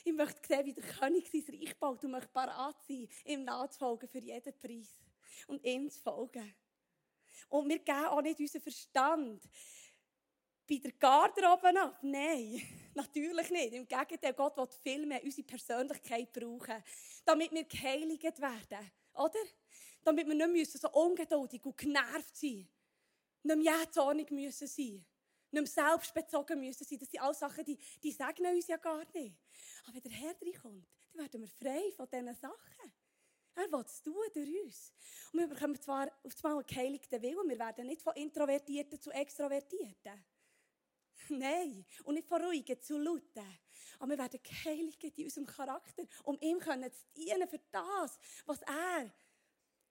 [0.04, 4.08] Ich möchte sehen, wie der König sein Reich baut und möchte parat sein, ihm nachzufolgen
[4.08, 4.98] für jeden Preis.
[5.46, 6.54] Und ihm zu folgen.
[7.48, 9.42] Und wir geben auch nicht unseren Verstand
[10.68, 11.98] bei der Garderobe ab.
[12.02, 12.60] Nein,
[12.94, 13.72] natürlich nicht.
[13.74, 16.82] Im Gegenteil, Gott will viel mehr unsere Persönlichkeit brauchen,
[17.24, 18.90] damit wir geheiligt werden.
[19.14, 19.38] Oder?
[20.02, 22.68] Damit wir nicht so ungeduldig und genervt sein müssen.
[23.42, 25.04] Nicht mehr jähzornig müssen sein
[25.50, 26.98] nicht mehr selbstbezogen müssen sein.
[26.98, 29.36] Das sind alles Sachen, die, die segnen uns ja gar nicht.
[29.84, 32.92] Aber wenn der Herr reinkommt, dann werden wir frei von diesen Sachen.
[33.54, 34.92] Er will es tun durch uns.
[35.32, 39.10] Und wir bekommen zwar auf einmal einen geheiligten Willen, wir werden nicht von Introvertierten zu
[39.10, 40.24] Extrovertierten.
[41.30, 43.58] Nein, und nicht von Ruhigen zu Lauten.
[43.98, 49.12] Aber wir werden geheiligt in unserem Charakter, um ihm zu dienen für das, was er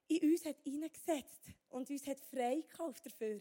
[0.08, 3.40] in uns hat hineingesetzt und uns hat freigekauft dafür.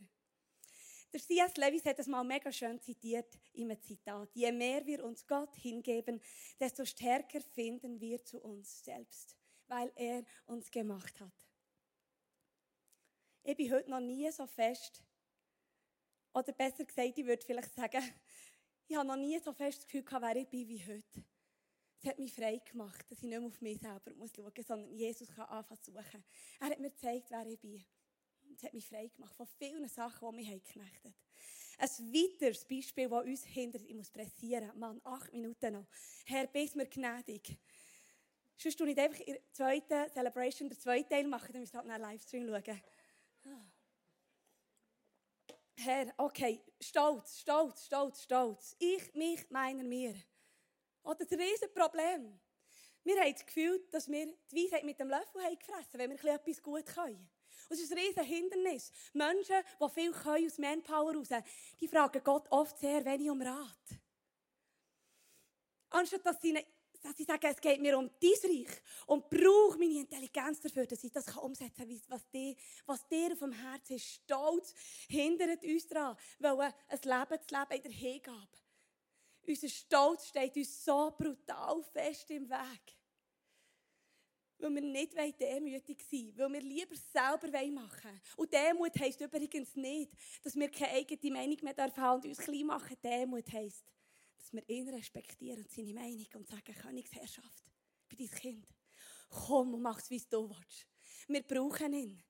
[1.13, 1.55] Der C.S.
[1.55, 4.29] Lewis hat es mal mega schön zitiert in einem Zitat.
[4.33, 6.21] Je mehr wir uns Gott hingeben,
[6.59, 9.37] desto stärker finden wir zu uns selbst,
[9.67, 11.47] weil er uns gemacht hat.
[13.43, 15.01] Ich bin heute noch nie so fest,
[16.33, 18.03] oder besser gesagt, ich würde vielleicht sagen,
[18.87, 21.23] ich habe noch nie so fest das Gefühl gehabt, wer ich bin wie heute.
[21.99, 24.93] Es hat mich frei gemacht, dass ich nicht mehr auf mich selber schauen muss, sondern
[24.93, 26.23] Jesus kann anfangen zu suchen.
[26.59, 27.83] Er hat mir gezeigt, wer ich bin.
[28.55, 31.15] Es hat mich frei gemacht von vielen Sachen, die mich geknechtet haben.
[31.79, 34.71] Ein weiteres Beispiel, das uns hindert, ich muss pressieren.
[34.79, 35.87] Mann, acht Minuten noch.
[36.25, 37.57] Herr, bist mir gnädig.
[38.57, 41.77] Sonst tue ich einfach in der zweiten Celebration, den zweiten Teil machen, dann müsst ihr
[41.77, 42.81] halt einen Livestream schauen.
[45.75, 48.75] Herr, okay, stolz, stolz, stolz, stolz.
[48.79, 50.15] Ich, mich, meiner, mir.
[51.03, 52.39] Oder das Riesenproblem.
[53.03, 56.33] Wir haben das Gefühl, dass wir die Weisheit mit dem Löffel haben gefressen wenn wir
[56.33, 57.29] etwas gut können.
[57.69, 58.91] Und es ist ein riesen Hindernis.
[59.13, 61.29] Menschen, die viel können aus Manpower raus,
[61.79, 63.99] die fragen Gott oft sehr wenig um Rat.
[65.89, 66.57] Anstatt dass sie,
[67.01, 71.03] dass sie sagen, es geht mir um dein Reich und brauche meine Intelligenz dafür, dass
[71.03, 72.55] ich das umsetzen kann, was dir,
[72.85, 74.05] was dir auf dem Herzen ist.
[74.05, 74.73] Stolz
[75.07, 78.57] hindert uns daran, weil ein Leben zu leben in der Hingabe.
[79.47, 82.97] Unser Stolz steht uns so brutal fest im Weg.
[84.59, 88.21] Weil wir nicht demütig sein wollen, weil wir lieber selber machen wollen.
[88.37, 90.11] Und Demut heisst übrigens nicht,
[90.43, 92.97] dass wir keine eigene Meinung mehr haben und uns klein machen.
[93.03, 93.85] Demut heisst,
[94.37, 97.63] dass wir ihn respektieren und seine Meinung und sagen, Königsherrschaft,
[98.09, 98.67] bei dein Kind.
[99.29, 100.87] Komm und mach es, wie du willst.
[101.27, 102.23] Wir brauchen ihn.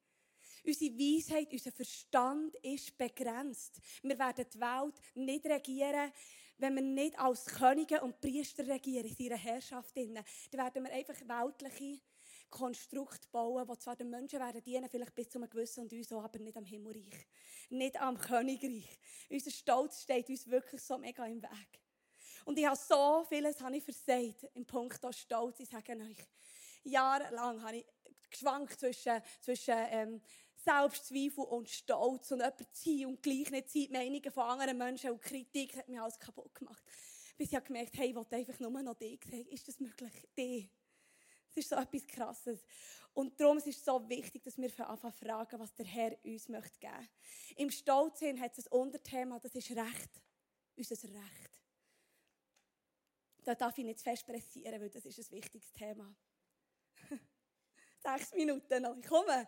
[0.65, 3.79] Unsere Weisheit, unser Verstand ist begrenzt.
[4.01, 6.11] Wir werden die Welt nicht regieren,
[6.57, 9.95] wenn wir nicht als Könige und Priester regieren in ihrer Herrschaft.
[9.95, 10.15] Dann
[10.51, 12.01] werden wir einfach weltliche
[12.49, 16.11] Konstrukt bauen, die zwar den Menschen werden dienen, vielleicht bis zu einem gewissen und uns
[16.11, 17.27] auch, aber nicht am Himmelreich.
[17.69, 18.99] Nicht am Königreich.
[19.29, 21.81] Unser Stolz steht uns wirklich so mega im Weg.
[22.45, 25.59] Und ich habe so vieles habe ich versagt im Punkt Stolz.
[25.59, 26.17] Ich sage euch,
[26.83, 27.85] jahrelang habe ich
[28.29, 30.21] geschwankt zwischen, zwischen ähm,
[30.55, 35.11] Selbstzweifel und Stolz und jemand sein und gleich nicht sein, die Meinungen von anderen Menschen
[35.11, 36.83] und Kritik hat mich alles kaputt gemacht.
[37.37, 39.47] Bis ich gemerkt habe, hey, ich wollte einfach nur noch dich sehen.
[39.47, 40.13] Ist das möglich?
[40.37, 40.69] Dich?
[41.57, 42.63] Das ist so etwas Krasses.
[43.15, 46.79] Und darum ist es so wichtig, dass wir anfangen fragen, was der Herr uns möchte
[46.79, 47.09] geben.
[47.55, 50.21] Im Stolzsinn hat es ein Unterthema, das ist Recht.
[50.75, 51.59] Unser Recht.
[53.43, 56.15] Da darf ich nicht zu fest pressieren, weil das ist ein wichtiges Thema.
[58.03, 59.47] Sechs Minuten noch, ich komme.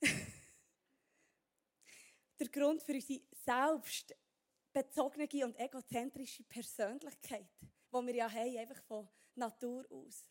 [2.40, 9.86] der Grund für unsere selbstbezogene und egozentrische Persönlichkeit, die wir ja haben, einfach von Natur
[9.90, 10.24] aus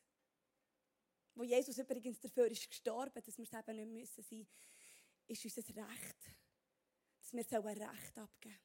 [1.38, 4.48] wo Jesus übrigens dafür ist gestorben, dass wir es eben nicht müssen sein,
[5.28, 6.36] ist unser Recht.
[7.20, 8.60] Dass wir ein Recht abgeben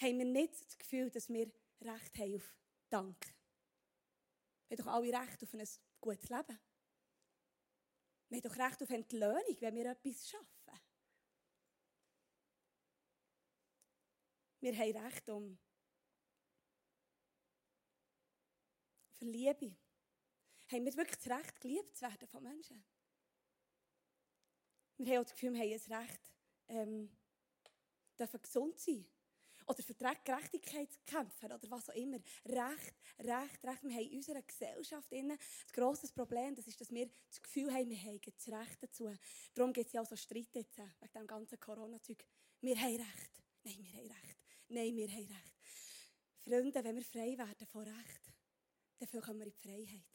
[0.00, 1.52] Haben wir nicht das Gefühl, dass wir
[1.82, 2.56] Recht haben auf
[2.88, 3.34] Dank?
[4.68, 5.68] Wir haben doch alle Recht auf ein
[6.00, 6.60] gutes Leben.
[8.28, 10.80] Wir haben doch Recht auf Entlöhnung, wenn wir etwas schaffen.
[14.60, 15.58] Wir haben Recht um
[19.12, 19.76] für Liebe
[20.74, 22.84] haben wir wirklich das Recht, geliebt zu werden von Menschen?
[24.98, 26.32] Wir haben auch das Gefühl, wir haben ein Recht,
[26.68, 27.16] ähm,
[28.18, 29.06] dürfen gesund sein.
[29.66, 32.18] Oder für die Gerechtigkeit kämpfen oder was auch immer.
[32.44, 33.82] Recht, Recht, Recht.
[33.82, 35.38] Wir haben in unserer Gesellschaft ein
[35.72, 39.10] grosses Problem, das ist, dass wir das Gefühl haben, wir haben das Recht dazu.
[39.54, 42.24] Darum gibt es ja auch so Streit jetzt, äh, wegen dem ganzen Corona-Zeug.
[42.60, 43.42] Wir haben Recht.
[43.62, 44.38] Nein, wir haben Recht.
[44.68, 45.54] Nein, wir haben Recht.
[46.40, 48.32] Freunde, wenn wir frei werden von Recht,
[48.98, 50.13] dann kommen wir in die Freiheit.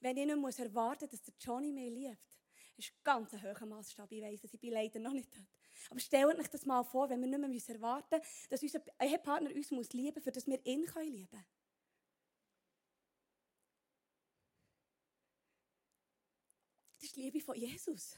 [0.00, 2.18] Wenn ich nicht muss erwarten muss, dass der Johnny mich liebt,
[2.76, 4.10] ist ganz ein hoher Maßstab.
[4.12, 5.48] Ich weiss, ich bin leider noch nicht dort.
[5.90, 9.54] Aber stellt euch das mal vor, wenn wir nicht mehr erwarten müssen, dass unser Ehepartner
[9.54, 11.28] uns muss lieben muss, dass wir ihn lieben können.
[16.96, 18.16] Das ist die Liebe von Jesus.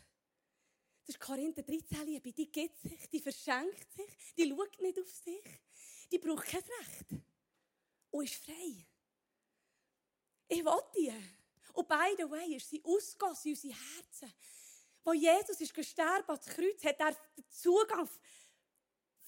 [1.06, 2.32] Das ist Korinther 13 Liebe.
[2.32, 5.60] Die gibt sich, die verschenkt sich, die schaut nicht auf sich,
[6.10, 7.22] die braucht kein Recht
[8.10, 8.86] und ist frei.
[10.48, 11.39] Ich will die.
[11.74, 14.32] Und by the way, ist sie ausgegossen in unsere Herzen.
[15.04, 18.08] Wo Jesus ist gestorben ans Kreuz, hat er den Zugang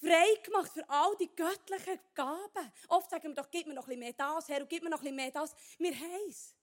[0.01, 2.73] frei gemacht für all die göttlichen Gaben.
[2.89, 4.91] Oft sagen wir doch, gib mir noch ein bisschen mehr das, Herr, und gib mir
[4.91, 5.55] noch ein bisschen mehr das.
[5.79, 6.55] Wir haben es.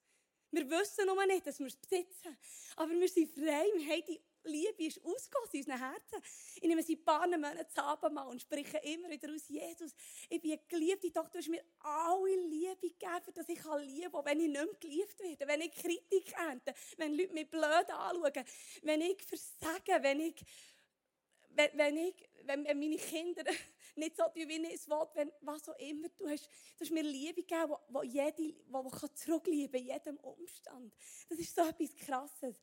[0.51, 2.38] Wir wissen noch nicht, dass wir es besitzen.
[2.75, 6.24] Aber wir sind frei, wir haben die Liebe ist ausgegossen in unseren Herzen.
[6.56, 9.94] Ich nehme seit ein paar Monaten das und spreche immer wieder aus, Jesus,
[10.30, 14.26] ich bin eine geliebte Tochter, du hast mir alle Liebe gegeben, dass ich lieben kann,
[14.26, 18.46] wenn ich nicht mehr geliebt werde, wenn ich Kritik ernte, wenn Leute mich blöd anschauen,
[18.84, 20.36] wenn ich versage, wenn ich,
[21.50, 23.44] wenn, wenn ich, wenn meine Kinder
[23.96, 26.08] nicht so tun, wie ich es will, wenn, was auch immer.
[26.18, 30.94] Du hast, du hast mir Liebe gegeben, die jede, wo, wo zurücklieben kann, jedem Umstand.
[31.30, 32.56] Das ist so etwas Krasses.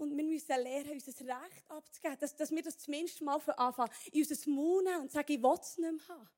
[0.00, 3.92] Und wir müssen lernen, unser Recht abzugeben, dass, dass wir das zumindest mal von anfangen,
[4.10, 6.30] in unser Mund nehmen und sagen, ich will es nicht mehr haben.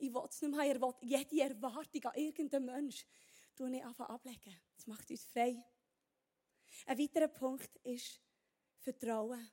[0.00, 0.96] Ich will es nicht mehr haben.
[1.00, 3.06] jede Erwartung an irgendeinen Menschen
[3.54, 4.60] tue ich einfach ablegen.
[4.74, 5.62] Das macht uns frei.
[6.86, 8.20] Ein weiterer Punkt ist
[8.78, 9.48] Vertrauen.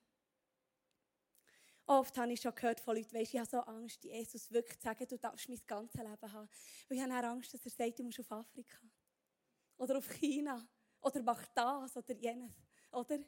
[1.85, 4.85] Oft habe ich schon gehört von Leuten, weißt, ich habe so Angst, Jesus wirklich zu
[4.85, 6.49] sagen, du darfst mein ganzes Leben haben.
[6.89, 8.79] Weil ich habe Angst, dass er sagt, du musst auf Afrika.
[9.77, 10.67] Oder auf China.
[10.99, 12.55] Oder mach das oder jenes.
[12.91, 13.19] Oder?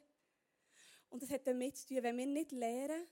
[1.14, 3.06] Und das hat damit zu tun, wenn wir nicht lernen,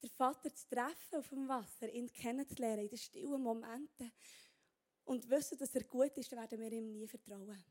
[0.00, 4.12] den Vater zu treffen auf dem Wasser, ihn kennenzulernen in den stillen Momenten
[5.02, 7.64] und wissen, dass er gut ist, dann werden wir ihm nie vertrauen.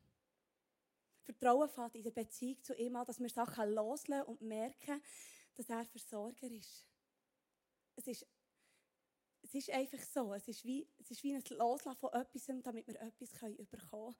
[1.22, 5.02] Vertrauen fängt in der Beziehung zu ihm an, dass wir Sachen loslassen und merken,
[5.54, 6.84] dass er Versorger ist.
[7.96, 8.26] Es ist,
[9.40, 10.34] es ist einfach so.
[10.34, 13.56] Es ist, wie, es ist wie ein Loslassen von etwas, damit wir etwas bekommen
[13.90, 14.16] können.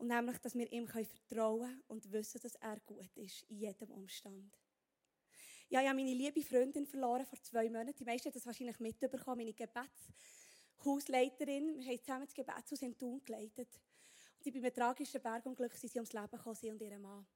[0.00, 3.90] Und nämlich, dass wir ihm vertrauen können und wissen, dass er gut ist, in jedem
[3.90, 4.50] Umstand.
[5.68, 7.98] Ja, ich habe meine liebe Freundin verloren vor zwei Monaten.
[7.98, 9.36] Die meisten haben das wahrscheinlich mitbekommen.
[9.36, 11.80] Meine Gebetshausleiterin.
[11.80, 13.78] Wir haben zusammen das Gebetshaus in Thun geleitet.
[14.38, 17.26] Und sie bei einem tragischen Bergunglück sind sie ums Leben gekommen, sie und ihr Mann.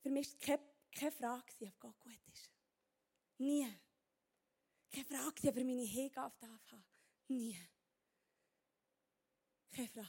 [0.00, 0.62] Für mich war keine,
[0.92, 2.50] keine Frage, ob Gott gut ist.
[3.36, 3.68] Nie.
[4.90, 6.86] Keine Frage, ob er meine Hingabe darf haben.
[7.28, 7.54] Nie.
[9.70, 10.08] Keine Frage.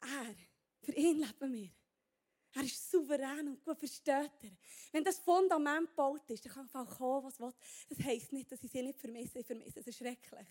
[0.00, 0.34] Er,
[0.82, 1.70] für ihn leben wir.
[2.56, 4.06] Er ist souverän und gut versteht
[4.42, 4.56] er.
[4.92, 7.52] Wenn das Fundament gebaut ist, dann kann einfach kommen, was will.
[7.88, 9.40] Das heisst nicht, dass ich sie nicht vermisse.
[9.40, 10.46] Ich vermisse es schrecklich.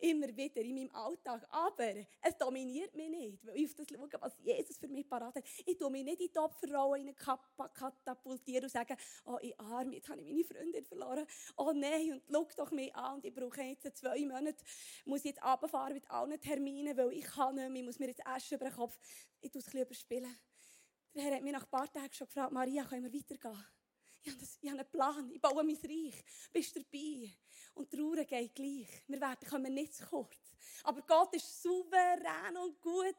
[0.00, 1.46] Immer wieder in meinem Alltag.
[1.50, 5.34] Aber es dominiert mich nicht, weil ich auf das schaue, was Jesus für mich parat
[5.34, 5.44] hat.
[5.66, 10.20] Ich tue mich nicht in die Opferrolle katapultieren und sagen, oh, ich arme, jetzt habe
[10.20, 11.26] ich meine Freundin verloren.
[11.56, 13.16] Oh nein, und schau doch mich an.
[13.16, 14.64] Und ich brauche jetzt zwei Monate,
[15.04, 18.24] muss jetzt runterfahren mit allen Terminen, weil ich kann nicht mehr, ich muss mir jetzt
[18.24, 18.96] Asche über den Kopf.
[19.40, 20.38] Ich tue es ein bisschen überspielen.
[21.14, 23.64] Der Herr hat mich nach ein paar Tagen schon gefragt, Maria, können wir weitergehen?
[24.22, 26.24] Ich habe, das, ich habe einen Plan, ich baue mein Reich.
[26.52, 27.32] Bist du dabei?
[27.78, 28.88] Und Ruhe geht gleich.
[29.06, 30.36] Wir werden, kommen nicht zu kurz.
[30.82, 33.16] Aber Gott ist souverän und gut.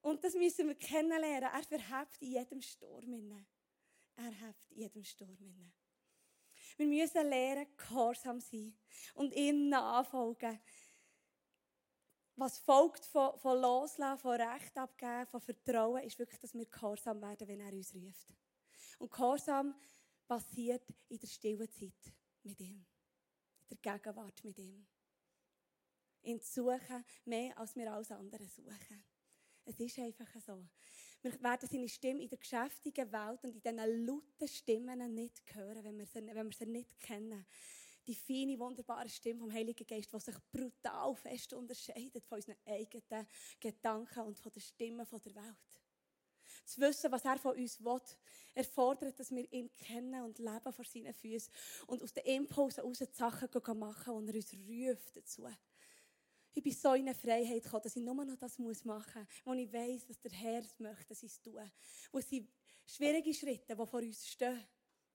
[0.00, 1.50] Und das müssen wir kennenlernen.
[1.52, 3.46] Er verhebt in jedem Sturm.
[4.16, 5.72] Er hebt in jedem Sturm.
[6.78, 8.74] Wir müssen lernen, gehorsam sein
[9.14, 10.58] und ihm nachfolgen.
[12.36, 17.20] Was folgt von, von Loslassen, von Recht abgeben, von Vertrauen, ist wirklich, dass wir gehorsam
[17.20, 18.28] werden, wenn er uns ruft.
[18.98, 19.74] Und Gehorsam
[20.26, 22.12] passiert in der stillen Zeit
[22.42, 22.86] mit ihm.
[23.68, 24.86] In der Gegenwart mit ihm.
[26.22, 29.04] Ihn zu suchen, mehr als wir alles andere suchen.
[29.64, 30.64] Es ist einfach so.
[31.22, 35.82] Wir werden seine Stimme in der geschäftigen Welt und in diesen lauten Stimmen nicht hören,
[35.82, 37.44] wenn wir sie, wenn wir sie nicht kennen.
[38.06, 43.26] Die feine, wunderbare Stimme vom Heiligen Geist, die sich brutal fest unterscheidet von unseren eigenen
[43.58, 45.82] Gedanken und von den Stimmen der Welt
[46.66, 48.00] zu wissen, was er von uns will.
[48.54, 51.52] Er fordert, dass wir ihn kennen und leben vor seinen Füßen
[51.86, 55.46] und aus den Impulsen heraus die Sachen machen, und er uns ruft dazu.
[56.54, 59.52] Ich bin so in eine Freiheit gekommen, dass ich nur noch das machen muss, wo
[59.52, 61.70] ich weiss, was der Herr möchte, dass ich es tue.
[62.10, 62.48] Wo es sind
[62.86, 64.64] schwierige Schritte, die vor uns stehen.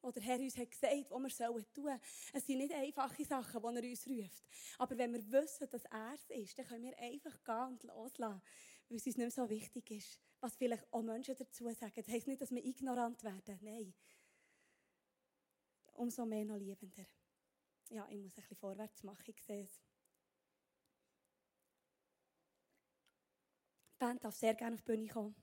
[0.03, 1.99] Wo der Herr uns hat gesagt, was wir sollen tun.
[2.31, 4.47] Es sind nicht einfache Sachen, die er uns ruft.
[4.77, 8.41] Aber wenn wir wissen, dass er es ist, dann können wir einfach gehen und loslassen,
[8.87, 11.93] weil es uns nicht mehr so wichtig ist was vielleicht auch Menschen dazu sagen.
[11.95, 13.59] Das heisst nicht, dass wir ignorant werden.
[13.61, 13.93] Nein.
[15.93, 17.05] Umso mehr noch liebender.
[17.89, 19.81] Ja, ich muss ein bisschen vorwärts machen, ich sehe es.
[23.93, 25.35] Die Band darf sehr gerne auf die Bühne kommen.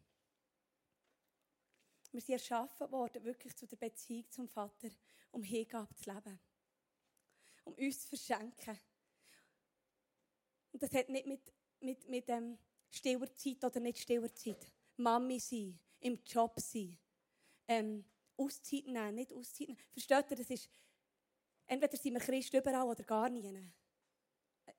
[2.11, 4.89] Wir sind erschaffen worden, wirklich zu der Beziehung zum Vater,
[5.31, 6.41] um Hingabe zu leben.
[7.65, 8.81] Um uns zu verschenken.
[10.73, 12.59] Und das hat nicht mit, mit, mit ähm,
[12.91, 16.99] stiller Zeit oder nicht stiller Zeit Mami sein, im Job sein,
[17.67, 18.05] ähm,
[18.37, 19.81] Auszeit nehmen, nicht Auszeit nehmen.
[19.93, 20.69] Versteht ihr, das ist,
[21.67, 23.73] entweder sind wir Christ überall oder gar nie.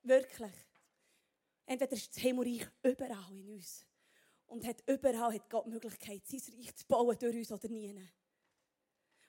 [0.02, 0.54] Wirklich.
[1.66, 3.86] Entweder ist das Himmelreich überall in uns.
[4.46, 7.94] Und hat überall hat Gott die Möglichkeit, sein Reich zu bauen durch uns oder nie.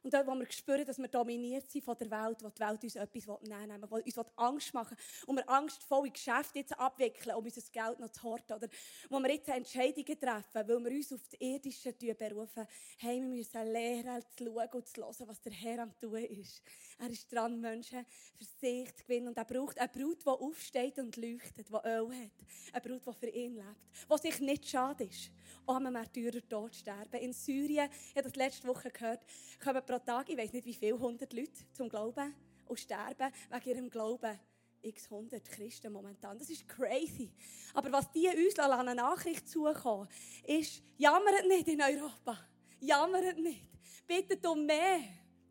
[0.03, 2.83] Und dort, wo wir spüren, dass wir dominiert sind von der Welt, wo die Welt
[2.83, 4.97] uns etwas nehmen will, wo uns Angst machen
[5.27, 8.67] und wir angstvolle Geschäfte jetzt abwickeln, um unser Geld noch zu horten, oder
[9.09, 13.71] wo wir jetzt Entscheidungen treffen, weil wir uns auf die irdische berufen, hey, wir müssen
[13.71, 16.61] lernen, zu schauen und zu hören, was der Herr am tun ist.
[16.99, 19.29] Er ist dran, Menschen für sich zu gewinnen.
[19.29, 22.31] Und er braucht eine Brut, die aufsteht und leuchtet, die Öl hat.
[22.73, 24.11] Eine Brut, die für ihn lebt.
[24.11, 25.31] Die sich nicht schade ist,
[25.65, 27.19] um einem Märtyrer tot sterben.
[27.19, 29.21] In Syrien, ich habe das letzte Woche gehört,
[29.63, 32.33] kommen pro Tag, ich weiß nicht wie viele hundert Leute zum Glauben
[32.65, 34.39] und sterben wegen ihrem Glauben
[34.81, 36.39] x 100 Christen momentan.
[36.39, 37.29] Das ist crazy.
[37.73, 40.07] Aber was die uns an eine Nachricht zukommen,
[40.45, 42.37] ist, jammert nicht in Europa.
[42.79, 43.67] Jammert nicht.
[44.07, 45.01] Bittet um mehr.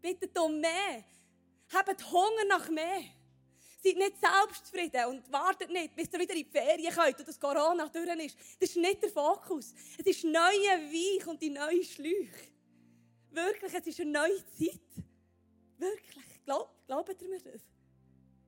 [0.00, 1.04] Bittet um mehr.
[1.74, 3.02] Habt Hunger nach mehr.
[3.84, 7.38] Seid nicht selbstzufrieden und wartet nicht, bis ihr wieder in die Ferien könnt und das
[7.38, 8.38] Corona durch ist.
[8.58, 9.74] Das ist nicht der Fokus.
[9.98, 12.49] Es ist neue Weich und die neue Schläuche.
[13.30, 15.04] Wirklich, es ist eine neue Zeit.
[15.78, 16.44] Wirklich.
[16.44, 17.62] Glaub, glaubt ihr mir das?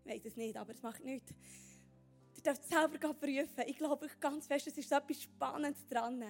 [0.04, 1.32] Ich weiß es nicht, aber es macht nichts.
[2.36, 3.64] Ihr dürft es selber prüfen.
[3.66, 6.24] Ich glaube ganz fest, es ist so etwas Spannendes dran.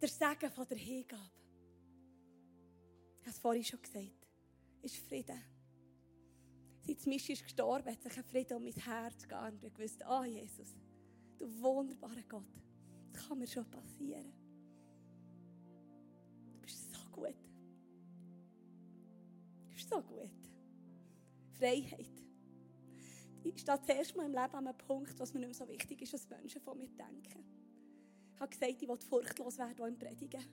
[0.00, 1.38] Der Segen von der Hingabe
[3.28, 4.26] habe es vorhin schon gesagt,
[4.82, 5.42] ist Frieden.
[6.80, 10.20] Seit Mischi ist gestorben, hat sich ein Frieden um mein Herz gegangen ich wusste, ah
[10.20, 10.74] oh Jesus,
[11.38, 12.46] du wunderbarer Gott,
[13.12, 14.32] das kann mir schon passieren.
[17.18, 17.34] Gut.
[19.68, 20.30] Du bist so gut.
[21.58, 22.06] Freiheit.
[23.44, 26.02] Ich stehe zuerst mal im Leben an einem Punkt, was mir nicht mehr so wichtig
[26.02, 27.44] ist, was Menschen von mir denken.
[28.34, 30.44] Ich habe gesagt, ich will furchtlos werden, im Predigen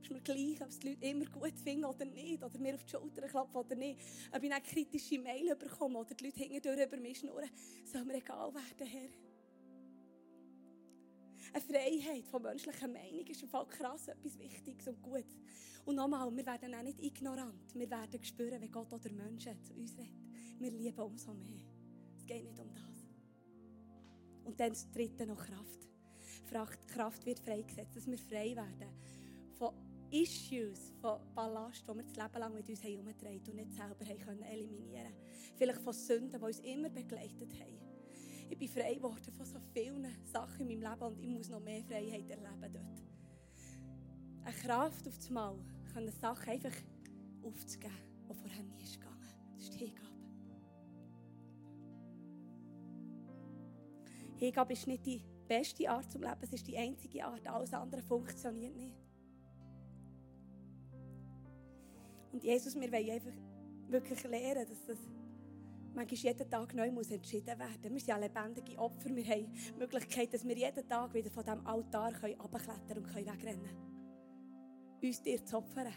[0.00, 2.84] ist mir gleich, ob es die Leute immer gut finden oder nicht, oder mir auf
[2.84, 4.00] die Schulter klopfen oder nicht,
[4.34, 7.50] ob ich eine kritische Mail bekomme oder die Leute hintendurch über mich schnurren,
[7.84, 9.27] soll mir egal werden, Herr.
[11.52, 15.38] Eine Freiheit von menschlicher Meinung ist im Fall krass etwas Wichtiges und Gutes.
[15.84, 17.74] Und nochmal, wir werden auch nicht ignorant.
[17.74, 20.12] Wir werden spüren, wie Gott oder Menschen zu uns redet.
[20.58, 21.62] Wir lieben umso mehr.
[22.16, 23.06] Es geht nicht um das.
[24.44, 25.88] Und dann das dritte noch Kraft.
[26.88, 28.88] Kraft wird freigesetzt, dass wir frei werden
[29.58, 29.74] von
[30.10, 35.04] Issues, von Ballast, die wir das Leben lang mit uns herumgetragen und nicht selber eliminieren
[35.04, 35.14] können.
[35.56, 37.87] Vielleicht von Sünden, die uns immer begleitet haben.
[38.50, 41.60] Ich bin frei geworden von so vielen Sachen in meinem Leben und ich muss noch
[41.60, 43.02] mehr Freiheit erleben dort.
[44.44, 45.54] Eine Kraft auf das Mal,
[45.92, 46.74] können Sachen einfach
[47.42, 47.94] aufzugeben,
[48.28, 49.18] die vorher nie ist gegangen.
[49.54, 50.08] Das ist die Hingabe.
[54.36, 57.46] Hingabe ist nicht die beste Art zum Leben, es ist die einzige Art.
[57.46, 58.96] Alles andere funktioniert nicht.
[62.32, 63.32] Und Jesus, wir wollen einfach
[63.88, 64.98] wirklich lernen, dass das
[65.98, 67.82] manchmal jeden Tag neu muss entschieden werden.
[67.82, 69.14] Wir sind ja lebendige Opfer.
[69.14, 73.38] Wir haben die Möglichkeit, dass wir jeden Tag wieder von diesem Altar herabklettern und wegrennen
[73.38, 74.98] können.
[75.02, 75.92] Uns dir zu opfern.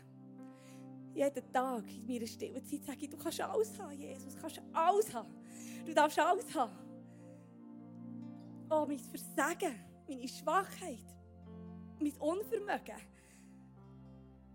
[1.13, 4.35] Jeden Tag in meiner stillen Zeit sage ich, du kannst alles haben, Jesus.
[4.35, 5.35] Du kannst alles haben.
[5.85, 6.77] Du darfst alles haben.
[8.69, 9.75] Oh, mein Versagen,
[10.07, 11.05] meine Schwachheit,
[11.99, 12.95] mein Unvermögen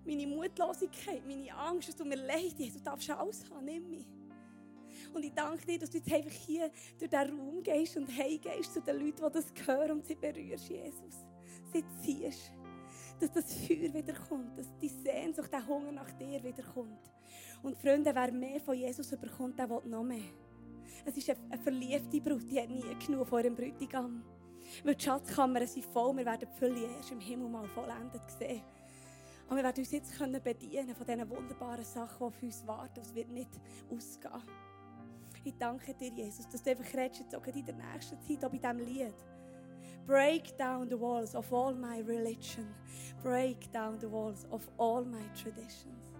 [0.06, 4.06] meine Mutlosigkeit, meine Angst, es tut mir leid, du darfst alles haben, nimm mich.
[5.16, 8.74] Und ich danke dir, dass du jetzt einfach hier durch diesen Raum gehst und heimgehst
[8.74, 11.24] zu den Leuten, die das hören und sie berührst, Jesus.
[11.72, 12.52] Sie ziehst.
[13.18, 17.00] Dass das Feuer wiederkommt, dass die Sehnsucht, der Hunger nach dir wiederkommt.
[17.62, 20.20] Und Freunde, wer mehr von Jesus überkommt, der will noch mehr.
[21.06, 24.22] Es ist eine, verliebte Brut, die hat nie genug von ihrem Bräutigam.
[24.84, 28.60] Weil die Schatzkammern sind voll, wir werden die Fülle erst im Himmel mal vollendet sehen.
[29.48, 30.12] Und wir werden uns jetzt
[30.44, 33.00] bedienen von diesen wunderbaren Sachen, die auf uns warten.
[33.00, 33.50] Es wird nicht
[33.90, 34.42] ausgehen.
[35.46, 38.58] Ich danke dir, Jesus, dass du einfach redest, auch in der nächsten Zeit, auch bei
[38.58, 39.14] diesem Lied.
[40.04, 42.74] Break down the walls of all my religion.
[43.22, 46.10] Break down the walls of all my traditions.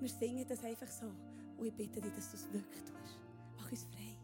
[0.00, 1.06] Wir singen das einfach so.
[1.58, 3.20] Und ich bitte dich, dass du es wirklich tust.
[3.56, 4.16] Mach uns frei.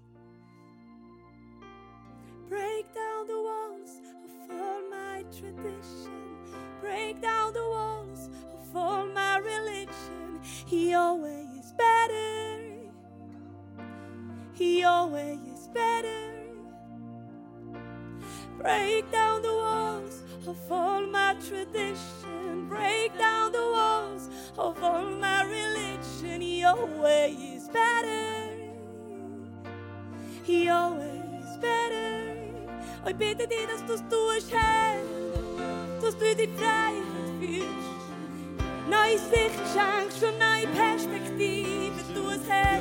[2.48, 6.44] Break down the walls of all my tradition.
[6.80, 10.40] Break down the walls of all my religion.
[10.66, 12.65] He always is better.
[14.56, 16.32] He always is better.
[18.58, 22.66] Break down the walls of all my tradition.
[22.66, 26.40] Break down the walls of all my religion.
[26.40, 28.48] He always is better.
[30.44, 32.34] He always is better.
[33.06, 34.52] Ich bitte dich, dass du es tust.
[36.00, 37.04] Dass du die Freiheit
[37.38, 37.96] führst.
[38.88, 41.92] Neue Sicht schenkst und neue Perspektive.
[42.14, 42.80] Du es, Herr,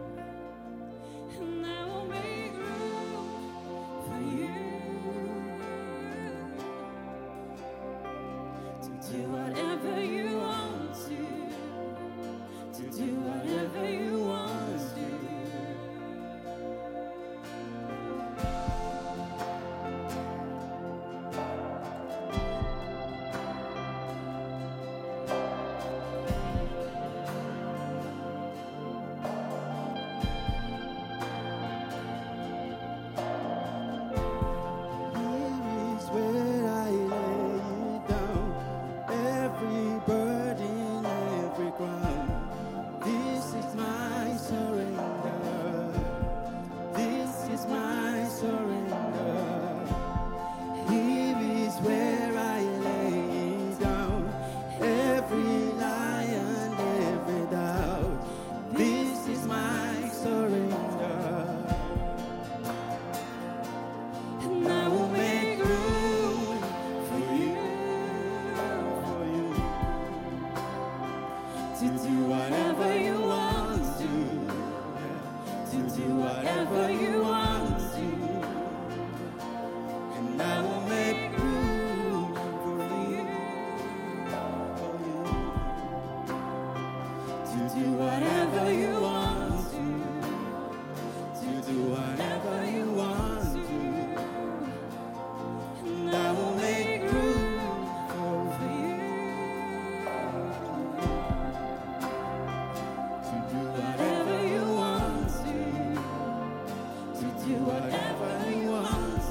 [107.21, 109.23] to do whatever you want,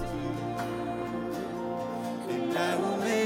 [2.30, 3.19] and I will make.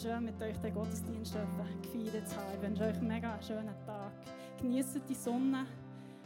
[0.00, 2.54] Schön, mit euch den Gottesdienst gefeiert zu haben.
[2.54, 4.12] Ich wünsche euch einen mega schönen Tag.
[4.58, 5.66] Genießt die Sonne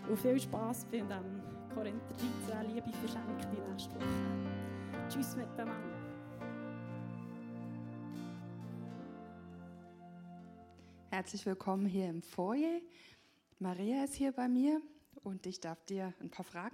[0.08, 1.42] und viel Spass bei dem
[1.74, 2.14] Korinther
[2.48, 5.08] 13 Liebe verschenkt die nächste Woche.
[5.08, 5.74] Tschüss miteinander.
[11.10, 12.80] Herzlich willkommen hier im Foyer.
[13.58, 14.80] Maria ist hier bei mir
[15.24, 16.70] und ich darf dir ein paar Fragen